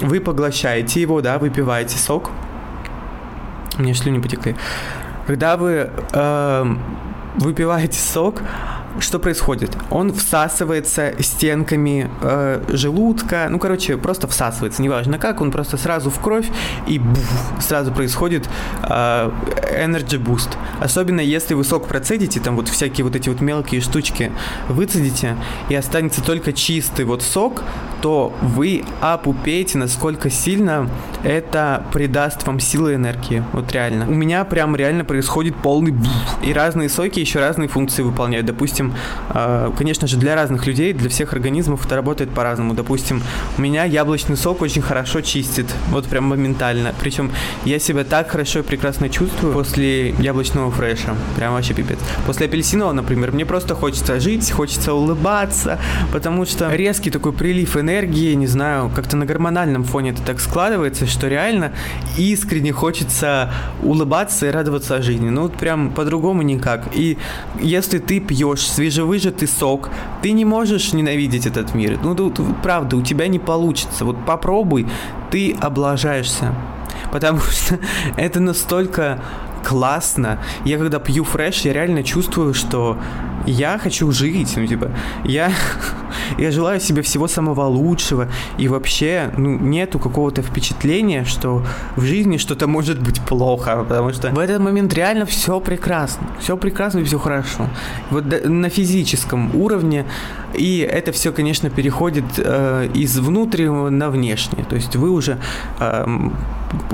[0.00, 2.30] вы поглощаете его, да, выпиваете сок,
[3.78, 4.56] мне слюни потекли,
[5.26, 6.64] когда вы э,
[7.36, 8.42] выпиваете сок,
[9.00, 9.76] что происходит?
[9.90, 16.20] Он всасывается стенками э, желудка, ну, короче, просто всасывается, неважно как, он просто сразу в
[16.20, 16.48] кровь
[16.86, 18.48] и буф, сразу происходит
[18.82, 19.30] э,
[19.76, 20.50] energy boost.
[20.80, 24.32] Особенно если вы сок процедите, там вот всякие вот эти вот мелкие штучки
[24.68, 25.36] выцедите,
[25.68, 27.62] и останется только чистый вот сок,
[28.00, 30.90] то вы опупеете, насколько сильно
[31.22, 33.42] это придаст вам силы и энергии.
[33.52, 34.06] Вот реально.
[34.06, 36.10] У меня прям реально происходит полный буф.
[36.42, 38.44] И разные соки еще разные функции выполняют.
[38.44, 38.94] Допустим, допустим,
[39.28, 42.74] а, конечно же, для разных людей, для всех организмов это работает по-разному.
[42.74, 43.22] Допустим,
[43.58, 46.92] у меня яблочный сок очень хорошо чистит, вот прям моментально.
[47.00, 47.30] Причем
[47.64, 51.14] я себя так хорошо и прекрасно чувствую после яблочного фреша.
[51.36, 51.98] Прям вообще пипец.
[52.26, 55.78] После апельсинового, например, мне просто хочется жить, хочется улыбаться,
[56.12, 61.06] потому что резкий такой прилив энергии, не знаю, как-то на гормональном фоне это так складывается,
[61.06, 61.72] что реально
[62.18, 63.50] искренне хочется
[63.82, 65.30] улыбаться и радоваться жизни.
[65.30, 66.88] Ну, вот прям по-другому никак.
[66.94, 67.16] И
[67.60, 69.90] если ты пьешь свежевыжатый сок,
[70.22, 71.98] ты не можешь ненавидеть этот мир.
[72.02, 74.04] Ну, тут, правда, у тебя не получится.
[74.04, 74.86] Вот попробуй,
[75.30, 76.54] ты облажаешься.
[77.12, 77.78] Потому что
[78.16, 79.20] это настолько
[79.62, 80.38] классно.
[80.64, 82.98] Я когда пью фреш, я реально чувствую, что
[83.46, 84.52] я хочу жить.
[84.56, 84.90] Ну, типа,
[85.24, 85.52] я,
[86.38, 88.28] я желаю себе всего самого лучшего.
[88.58, 91.64] И вообще, ну, нету какого-то впечатления, что
[91.96, 93.84] в жизни что-то может быть плохо.
[93.88, 96.26] Потому что в этот момент реально все прекрасно.
[96.40, 97.68] Все прекрасно и все хорошо.
[98.10, 100.04] Вот на физическом уровне.
[100.54, 104.64] И это все, конечно, переходит э, из внутреннего на внешнее.
[104.64, 105.38] То есть вы уже,
[105.80, 106.06] э,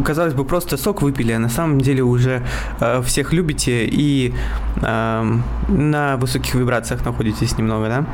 [0.04, 2.42] казалось бы, просто сок выпили, а на самом деле уже
[2.80, 4.32] э, всех любите и
[4.82, 5.38] э,
[5.68, 8.06] на высоких вибрациях находитесь немного, да?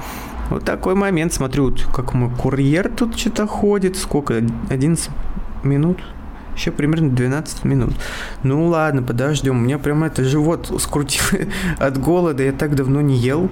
[0.51, 1.33] Вот такой момент.
[1.33, 3.97] Смотрю, как мой курьер тут что-то ходит.
[3.97, 4.43] Сколько?
[4.71, 5.11] 11
[5.65, 5.99] минут?
[6.55, 7.93] Еще примерно 12 минут.
[8.43, 9.59] Ну ладно, подождем.
[9.59, 11.23] У меня прямо это живот скрутил
[11.79, 12.43] от голода.
[12.43, 13.51] Я так давно не ел.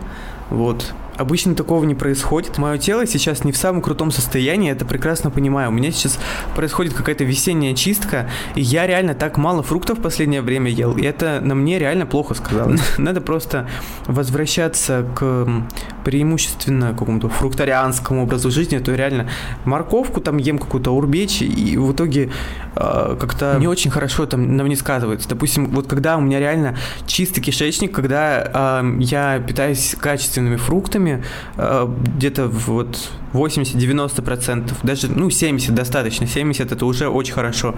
[0.50, 0.94] Вот.
[1.16, 2.58] Обычно такого не происходит.
[2.58, 5.68] Мое тело сейчас не в самом крутом состоянии, это прекрасно понимаю.
[5.70, 6.18] У меня сейчас
[6.54, 11.02] происходит какая-то весенняя чистка, и я реально так мало фруктов в последнее время ел, и
[11.02, 12.80] это на мне реально плохо сказалось.
[12.98, 13.68] Надо просто
[14.06, 15.46] возвращаться к
[16.04, 19.28] преимущественно какому-то фруктарианскому образу жизни, то реально
[19.64, 22.30] морковку там ем какую-то урбечь, и в итоге
[22.76, 25.28] э, как-то не очень хорошо там на мне сказывается.
[25.28, 26.76] Допустим, вот когда у меня реально
[27.06, 31.24] чистый кишечник, когда э, я питаюсь качественными фруктами,
[31.56, 32.98] э, где-то вот
[33.34, 37.74] 80-90%, даже, ну, 70 достаточно, 70 это уже очень хорошо.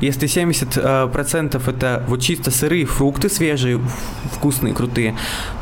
[0.00, 3.80] Если 70% процентов это вот чисто сырые фрукты свежие,
[4.32, 5.16] вкусные, крутые,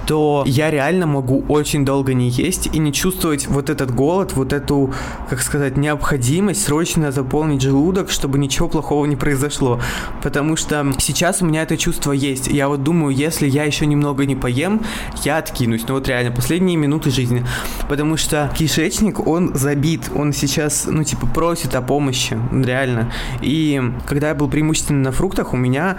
[0.07, 4.55] то я реально могу очень долго не есть и не чувствовать вот этот голод, вот
[4.55, 4.95] эту,
[5.29, 9.81] как сказать, необходимость срочно заполнить желудок, чтобы ничего плохого не произошло.
[10.23, 12.47] Потому что сейчас у меня это чувство есть.
[12.47, 14.81] Я вот думаю, если я еще немного не поем,
[15.25, 15.85] я откинусь.
[15.87, 17.45] Ну вот реально, последние минуты жизни.
[17.87, 23.13] Потому что кишечник, он он забит, он сейчас, ну, типа, просит о помощи, реально.
[23.41, 25.97] И когда я был преимущественно на фруктах, у меня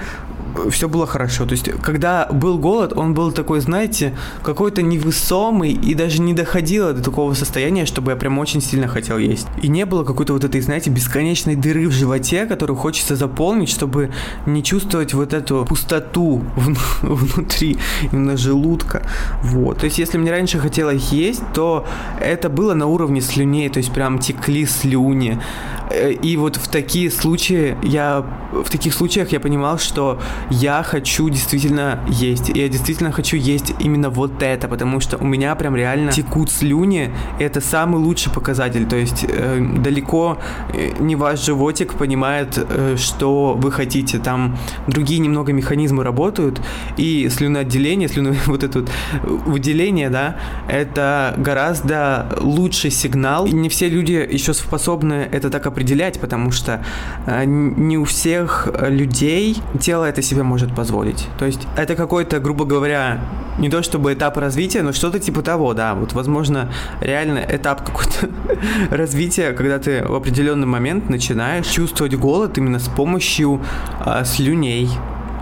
[0.70, 1.46] все было хорошо.
[1.46, 4.14] То есть, когда был голод, он был такой, знаете,
[4.44, 9.18] какой-то невысомый и даже не доходило до такого состояния, чтобы я прям очень сильно хотел
[9.18, 9.48] есть.
[9.62, 14.12] И не было какой-то вот этой, знаете, бесконечной дыры в животе, которую хочется заполнить, чтобы
[14.46, 16.44] не чувствовать вот эту пустоту
[17.02, 17.78] внутри
[18.12, 19.04] именно желудка.
[19.44, 19.80] Вот.
[19.80, 21.86] То есть, если мне раньше хотелось есть, то
[22.20, 25.40] это было на уровне слюней, то есть прям текли слюни.
[25.90, 30.20] Э, и вот в такие случаи я в таких случаях я понимал, что
[30.50, 32.50] я хочу действительно есть.
[32.50, 37.12] Я действительно хочу есть именно вот это, потому что у меня прям реально текут слюни.
[37.40, 38.88] И это самый лучший показатель.
[38.88, 40.40] То есть э, далеко
[40.74, 44.18] э, не ваш животик понимает, э, что вы хотите.
[44.18, 44.58] Там
[44.88, 46.62] другие немного механизмы работают.
[46.98, 48.92] И слюноотделение, слюно вот это вот
[49.46, 53.19] выделение, да, это гораздо лучший сигнал.
[53.46, 56.84] И не все люди еще способны это так определять, потому что
[57.26, 61.28] э, не у всех людей тело это себе может позволить.
[61.38, 63.20] То есть это какой-то, грубо говоря,
[63.60, 65.94] не то чтобы этап развития, но что-то типа того, да.
[65.94, 68.30] Вот, возможно, реально этап какой-то
[68.96, 73.62] развития, когда ты в определенный момент начинаешь чувствовать голод именно с помощью
[74.06, 74.90] э, слюней,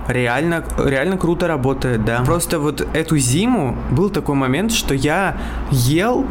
[0.08, 2.22] реально, реально круто работает, да.
[2.26, 5.38] Просто вот эту зиму был такой момент, что я
[5.72, 6.26] ел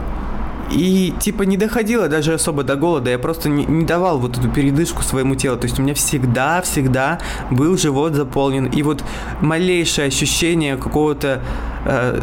[0.71, 4.49] и типа не доходило даже особо до голода, я просто не, не давал вот эту
[4.49, 5.57] передышку своему телу.
[5.57, 7.19] То есть у меня всегда, всегда
[7.51, 8.67] был живот заполнен.
[8.67, 9.05] И вот
[9.41, 11.41] малейшее ощущение какого-то
[11.85, 12.21] э,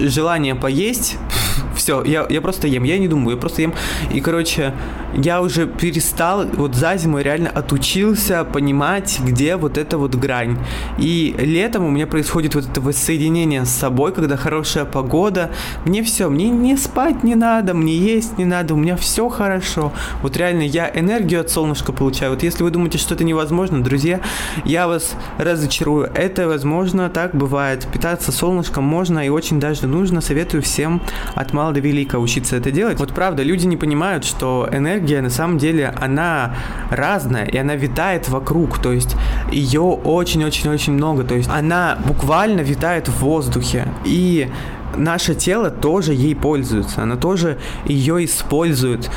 [0.00, 1.18] желания поесть
[1.80, 3.72] все, я, я просто ем, я не думаю, я просто ем.
[4.12, 4.74] И, короче,
[5.14, 10.58] я уже перестал, вот за зиму реально отучился понимать, где вот эта вот грань.
[10.98, 15.50] И летом у меня происходит вот это воссоединение с собой, когда хорошая погода.
[15.86, 19.92] Мне все, мне не спать не надо, мне есть не надо, у меня все хорошо.
[20.22, 22.32] Вот реально я энергию от солнышка получаю.
[22.32, 24.20] Вот если вы думаете, что это невозможно, друзья,
[24.66, 26.10] я вас разочарую.
[26.14, 27.86] Это возможно, так бывает.
[27.90, 30.20] Питаться солнышком можно и очень даже нужно.
[30.20, 31.00] Советую всем
[31.34, 32.98] от мала до велика учиться это делать.
[32.98, 36.54] Вот правда, люди не понимают, что энергия на самом деле, она
[36.90, 39.16] разная, и она витает вокруг, то есть
[39.50, 43.88] ее очень-очень-очень много, то есть она буквально витает в воздухе.
[44.04, 44.50] И
[44.96, 49.10] наше тело тоже ей пользуется, она тоже ее использует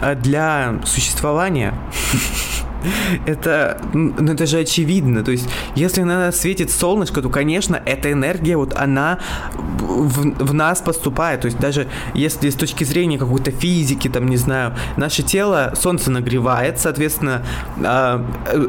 [0.00, 1.74] э, для существования.
[3.26, 5.24] это, ну, это же очевидно.
[5.24, 9.18] То есть, если на нас светит солнышко, то, конечно, эта энергия, вот она
[9.52, 11.42] в, в нас поступает.
[11.42, 16.10] То есть, даже если с точки зрения какой-то физики, там, не знаю, наше тело, солнце
[16.10, 17.42] нагревает, соответственно,
[17.84, 18.24] а,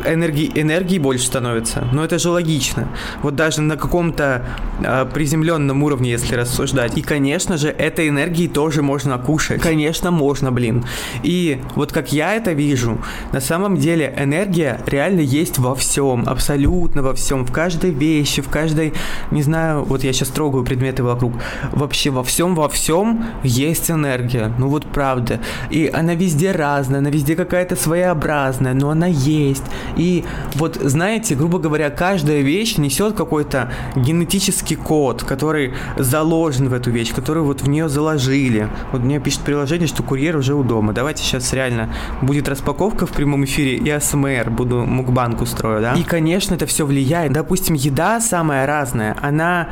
[0.06, 1.88] энергии, энергии больше становится.
[1.92, 2.88] Но это же логично.
[3.22, 4.46] Вот даже на каком-то
[4.84, 6.98] а, приземленном уровне, если рассуждать.
[6.98, 9.62] И, конечно же, этой энергии тоже можно кушать.
[9.62, 10.86] Конечно, можно, блин.
[11.24, 13.00] И вот как я это вижу,
[13.32, 18.42] на самом деле деле энергия реально есть во всем, абсолютно во всем, в каждой вещи,
[18.42, 18.94] в каждой,
[19.32, 21.34] не знаю, вот я сейчас трогаю предметы вокруг,
[21.72, 25.40] вообще во всем, во всем есть энергия, ну вот правда.
[25.70, 29.64] И она везде разная, она везде какая-то своеобразная, но она есть.
[29.98, 30.24] И
[30.56, 37.14] вот, знаете, грубо говоря, каждая вещь несет какой-то генетический код, который заложен в эту вещь,
[37.14, 38.70] который вот в нее заложили.
[38.92, 40.94] Вот мне пишет приложение, что курьер уже у дома.
[40.94, 45.94] Давайте сейчас реально будет распаковка в прямом эфире, я СМР буду мукбанк устрою, да?
[45.94, 47.34] И, конечно, это все влияет.
[47.34, 49.68] Допустим, еда самая разная, она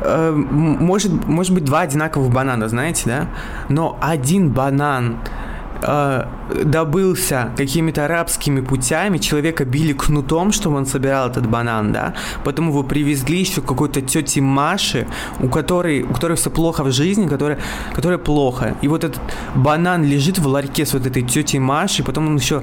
[0.00, 3.26] э, может, может быть два одинаковых банана, знаете, да?
[3.68, 5.16] Но один банан
[5.82, 6.24] э,
[6.64, 12.14] добылся какими-то арабскими путями, человека били кнутом, чтобы он собирал этот банан, да,
[12.44, 15.06] потом его привезли еще к какой-то тете Маше,
[15.40, 17.58] у которой, у которой все плохо в жизни, которая,
[17.94, 18.74] которая плохо.
[18.82, 19.20] И вот этот
[19.54, 22.62] банан лежит в ларьке с вот этой тетей Машей, потом он еще,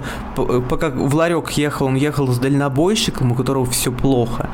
[0.70, 4.50] пока в ларек ехал, он ехал с дальнобойщиком, у которого все плохо.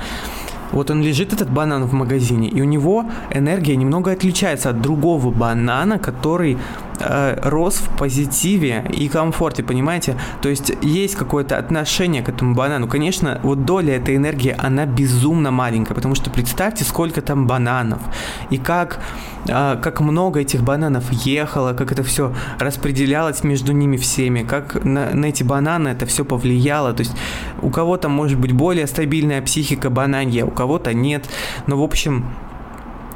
[0.71, 5.31] Вот он лежит, этот банан в магазине, и у него энергия немного отличается от другого
[5.31, 6.57] банана, который
[6.99, 10.17] э, рос в позитиве и комфорте, понимаете?
[10.41, 12.87] То есть есть какое-то отношение к этому банану.
[12.87, 18.01] Конечно, вот доля этой энергии, она безумно маленькая, потому что представьте, сколько там бананов,
[18.49, 18.99] и как,
[19.47, 25.11] э, как много этих бананов ехало, как это все распределялось между ними всеми, как на,
[25.11, 26.93] на эти бананы это все повлияло.
[26.93, 27.15] То есть
[27.61, 31.25] у кого-то может быть более стабильная психика бананья, у кого-то нет.
[31.67, 32.25] Но в общем,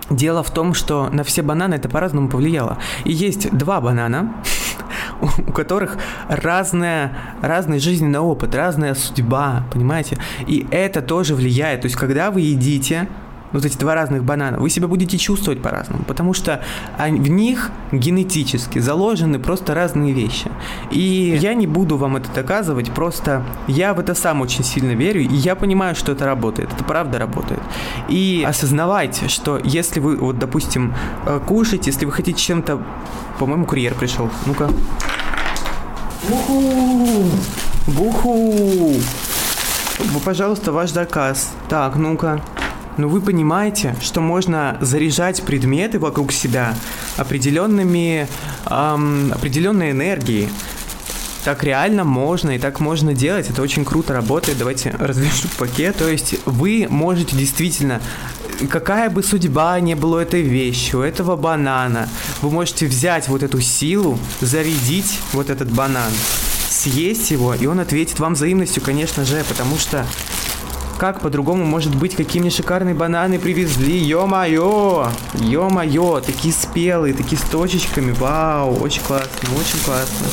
[0.09, 2.77] Дело в том, что на все бананы это по-разному повлияло.
[3.05, 4.33] И есть два банана,
[5.47, 5.97] у которых
[6.27, 10.17] разная, разный жизненный опыт, разная судьба, понимаете?
[10.47, 11.81] И это тоже влияет.
[11.81, 13.07] То есть, когда вы едите,
[13.51, 16.63] вот эти два разных банана, вы себя будете чувствовать по-разному, потому что
[16.97, 20.51] в них генетически заложены просто разные вещи.
[20.91, 25.21] И я не буду вам это доказывать, просто я в это сам очень сильно верю,
[25.21, 27.61] и я понимаю, что это работает, это правда работает.
[28.07, 30.93] И осознавайте, что если вы, вот, допустим,
[31.25, 32.81] э, кушаете, если вы хотите чем-то...
[33.39, 34.29] По-моему, курьер пришел.
[34.45, 34.69] Ну-ка.
[36.27, 37.31] Буху!
[37.87, 38.93] Буху!
[40.23, 41.51] Пожалуйста, ваш заказ.
[41.69, 42.41] Так, ну-ка.
[42.99, 46.75] Ну вы понимаете, что можно заряжать предметы вокруг себя
[47.15, 48.27] определенными,
[48.65, 50.49] эм, определенной энергией.
[51.45, 53.49] Так реально можно, и так можно делать.
[53.49, 54.57] Это очень круто работает.
[54.57, 55.95] Давайте развяжу пакет.
[55.95, 58.01] То есть вы можете действительно,
[58.69, 62.09] какая бы судьба ни была этой вещи, у этого банана,
[62.41, 66.11] вы можете взять вот эту силу, зарядить вот этот банан,
[66.69, 70.05] съесть его, и он ответит вам взаимностью, конечно же, потому что
[70.99, 77.49] как по-другому может быть, какие мне шикарные бананы привезли, ё-моё, ё-моё, такие спелые, такие с
[77.49, 80.27] точечками, вау, очень классно, очень классно.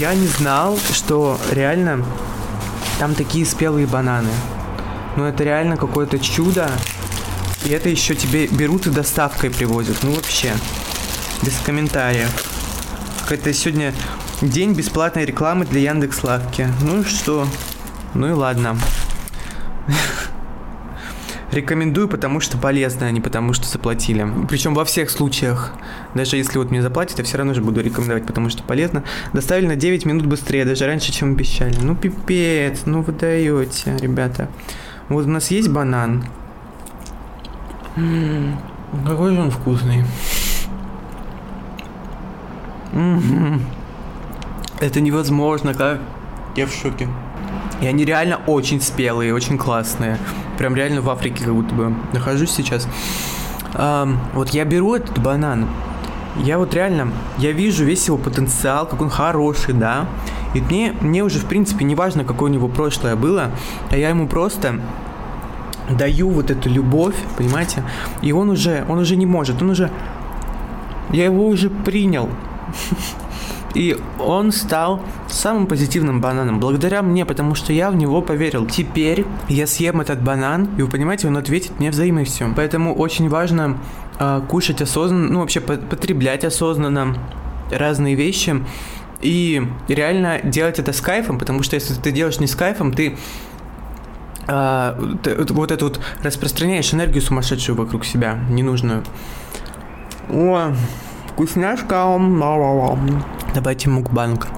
[0.00, 2.04] Я не знал, что реально
[2.98, 4.30] там такие спелые бананы.
[5.16, 6.68] Ну это реально какое-то чудо.
[7.64, 9.98] И это еще тебе берут и доставкой привозят.
[10.02, 10.52] Ну вообще.
[11.42, 12.30] Без комментариев.
[13.20, 13.94] Какая-то сегодня
[14.40, 16.68] день бесплатной рекламы для Яндекс Лавки.
[16.80, 17.46] Ну и что?
[18.14, 18.76] Ну и ладно.
[21.52, 24.26] Рекомендую, потому что полезно, а не потому что заплатили.
[24.48, 25.72] Причем во всех случаях.
[26.14, 29.04] Даже если вот мне заплатят, я все равно же буду рекомендовать, потому что полезно.
[29.34, 31.76] Доставили на 9 минут быстрее, даже раньше, чем обещали.
[31.82, 34.48] Ну, пипец, ну вы даете, ребята.
[35.10, 36.24] Вот у нас есть банан.
[37.96, 38.58] М-м,
[39.06, 40.04] какой же он вкусный.
[42.94, 43.62] М-м-м.
[44.80, 46.00] Это невозможно, как...
[46.56, 47.08] Я в шоке.
[47.82, 50.18] И они реально очень спелые, очень классные.
[50.56, 52.88] Прям реально в Африке как будто бы нахожусь сейчас.
[53.74, 55.68] А, вот я беру этот банан,
[56.36, 60.06] я вот реально, я вижу весь его потенциал, как он хороший, да.
[60.54, 63.50] И мне, мне уже, в принципе, не важно, какое у него прошлое было,
[63.90, 64.80] а я ему просто
[65.90, 67.82] даю вот эту любовь, понимаете?
[68.22, 69.90] И он уже, он уже не может, он уже,
[71.10, 72.30] я его уже принял.
[73.74, 78.66] И он стал самым позитивным бананом благодаря мне, потому что я в него поверил.
[78.66, 82.52] Теперь я съем этот банан, и вы понимаете, он ответит мне взаимностью.
[82.54, 83.78] Поэтому очень важно
[84.18, 87.16] э, кушать осознанно, ну вообще потреблять осознанно
[87.70, 88.62] разные вещи
[89.22, 93.16] и реально делать это с кайфом, потому что если ты делаешь не с кайфом, ты
[94.48, 99.04] а, вот эту вот распространяешь энергию сумасшедшую вокруг себя, ненужную.
[100.28, 100.74] О,
[101.32, 102.18] вкусняшка.
[103.54, 104.48] Давайте мукбанг.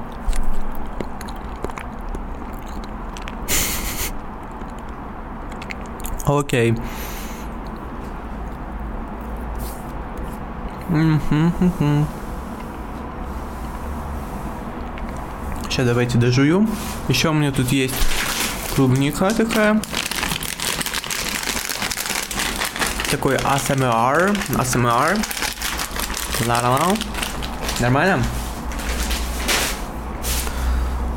[6.27, 6.75] Окей.
[15.69, 16.67] Сейчас давайте дожую.
[17.09, 17.95] Еще у меня тут есть
[18.75, 19.81] клубника такая.
[23.11, 24.37] Такой ASMR.
[24.57, 25.34] ASMR.
[26.47, 26.95] Ла-ла-ла.
[27.81, 28.23] Нормально?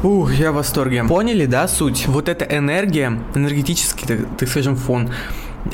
[0.04, 1.04] Ух, я в восторге.
[1.04, 2.08] Поняли, да, суть?
[2.08, 5.10] Вот эта энергия, энергетический, так, так скажем, фон,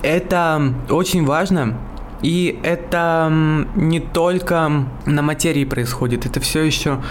[0.01, 1.77] это очень важно.
[2.21, 3.29] И это
[3.75, 7.03] не только на материи происходит, это все еще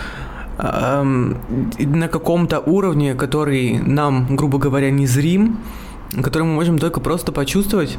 [0.59, 1.39] эм,
[1.79, 5.59] на каком-то уровне, который нам, грубо говоря, незрим,
[6.23, 7.99] который мы можем только просто почувствовать,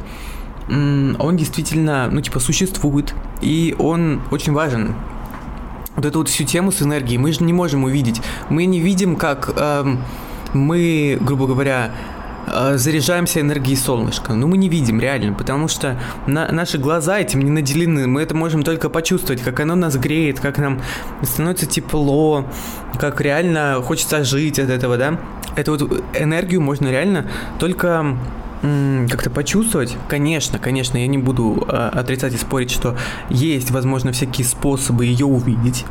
[0.68, 4.94] он действительно, ну, типа, существует, и он очень важен
[5.96, 8.20] вот эту вот всю тему с энергией мы же не можем увидеть.
[8.48, 10.02] Мы не видим, как эм,
[10.52, 11.92] мы, грубо говоря,
[12.46, 14.34] э, заряжаемся энергией солнышка.
[14.34, 18.06] Ну, мы не видим, реально, потому что на, наши глаза этим не наделены.
[18.06, 20.80] Мы это можем только почувствовать, как оно нас греет, как нам
[21.22, 22.46] становится тепло,
[22.98, 25.20] как реально хочется жить от этого, да.
[25.56, 28.16] Эту вот энергию можно реально только
[29.10, 32.96] как-то почувствовать, конечно, конечно, я не буду э, отрицать и спорить, что
[33.28, 35.84] есть, возможно, всякие способы ее увидеть,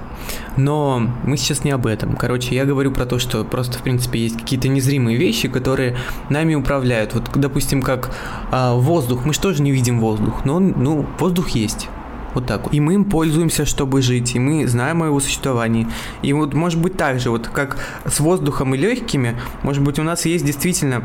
[0.58, 2.16] но мы сейчас не об этом.
[2.16, 5.98] Короче, я говорю про то, что просто, в принципе, есть какие-то незримые вещи, которые
[6.30, 7.14] нами управляют.
[7.14, 8.16] Вот, допустим, как
[8.52, 9.26] э, воздух.
[9.26, 10.46] Мы же не видим воздух?
[10.46, 11.90] Но, ну, воздух есть.
[12.34, 12.74] Вот так.
[12.74, 15.88] И мы им пользуемся, чтобы жить, и мы знаем о его существовании.
[16.22, 20.04] И вот может быть так же, вот как с воздухом и легкими, может быть у
[20.04, 21.04] нас есть действительно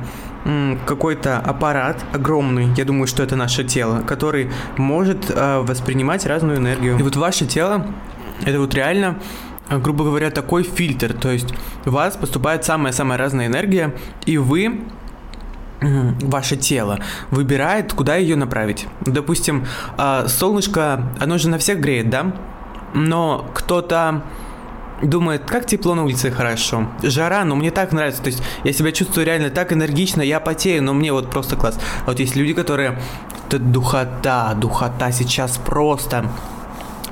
[0.86, 6.98] какой-то аппарат огромный, я думаю, что это наше тело, который может э, воспринимать разную энергию.
[6.98, 7.86] И вот ваше тело,
[8.44, 9.18] это вот реально
[9.70, 11.12] грубо говоря, такой фильтр.
[11.12, 11.52] То есть
[11.84, 14.80] в вас поступает самая-самая разная энергия, и вы
[15.80, 16.98] ваше тело
[17.30, 18.86] выбирает, куда ее направить.
[19.02, 19.66] Допустим,
[19.96, 22.32] а, солнышко, оно же на всех греет, да?
[22.94, 24.22] Но кто-то
[25.02, 26.88] думает, как тепло на улице хорошо.
[27.02, 28.22] Жара, но мне так нравится.
[28.22, 31.78] То есть я себя чувствую реально так энергично, я потею, но мне вот просто класс.
[32.04, 32.98] А вот есть люди, которые...
[33.46, 36.26] Это духота, духота сейчас просто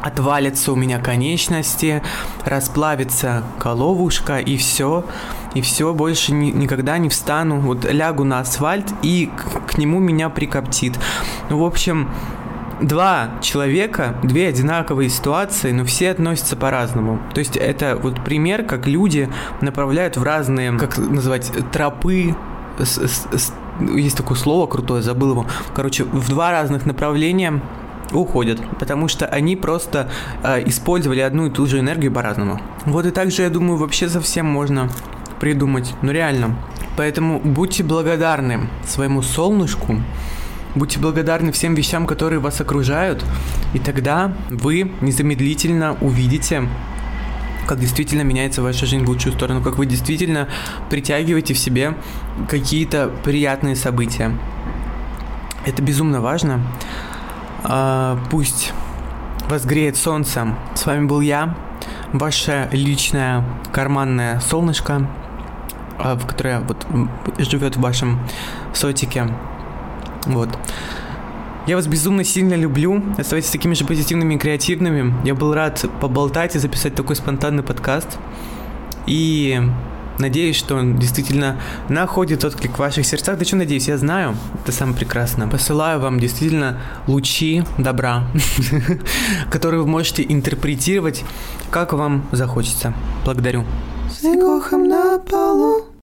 [0.02, 2.02] отвалится у меня конечности,
[2.44, 5.04] расплавится головушка и все,
[5.56, 10.00] и все, больше ни, никогда не встану, вот лягу на асфальт и к, к нему
[10.00, 10.98] меня прикоптит.
[11.48, 12.10] Ну, в общем,
[12.82, 17.20] два человека, две одинаковые ситуации, но все относятся по-разному.
[17.32, 19.30] То есть это вот пример, как люди
[19.62, 22.36] направляют в разные, как называть, тропы,
[22.78, 25.46] с, с, есть такое слово крутое, забыл его.
[25.74, 27.62] Короче, в два разных направления
[28.12, 30.10] уходят, потому что они просто
[30.42, 32.60] э, использовали одну и ту же энергию по-разному.
[32.84, 34.90] Вот и также, я думаю, вообще совсем можно
[35.40, 36.56] придумать, ну реально.
[36.96, 40.00] Поэтому будьте благодарны своему солнышку,
[40.74, 43.24] будьте благодарны всем вещам, которые вас окружают,
[43.74, 46.68] и тогда вы незамедлительно увидите
[47.66, 50.48] как действительно меняется ваша жизнь в лучшую сторону, как вы действительно
[50.88, 51.94] притягиваете в себе
[52.48, 54.32] какие-то приятные события.
[55.66, 56.60] Это безумно важно.
[57.64, 58.72] А, пусть
[59.48, 60.54] вас греет солнце.
[60.74, 61.56] С вами был я,
[62.12, 65.08] ваше личное карманное солнышко,
[65.98, 66.86] в которое вот
[67.38, 68.20] живет в вашем
[68.72, 69.28] сотике.
[70.26, 70.48] Вот.
[71.66, 73.02] Я вас безумно сильно люблю.
[73.18, 75.14] Оставайтесь такими же позитивными и креативными.
[75.24, 78.18] Я был рад поболтать и записать такой спонтанный подкаст.
[79.06, 79.60] И
[80.18, 83.38] Надеюсь, что он действительно находит отклик в ваших сердцах.
[83.38, 85.46] Да что надеюсь, я знаю, это самое прекрасное.
[85.46, 88.24] Посылаю вам действительно лучи добра,
[89.50, 91.22] которые вы можете интерпретировать,
[91.70, 92.94] как вам захочется.
[93.24, 93.64] Благодарю.
[94.09, 94.23] С
[94.87, 95.91] на полу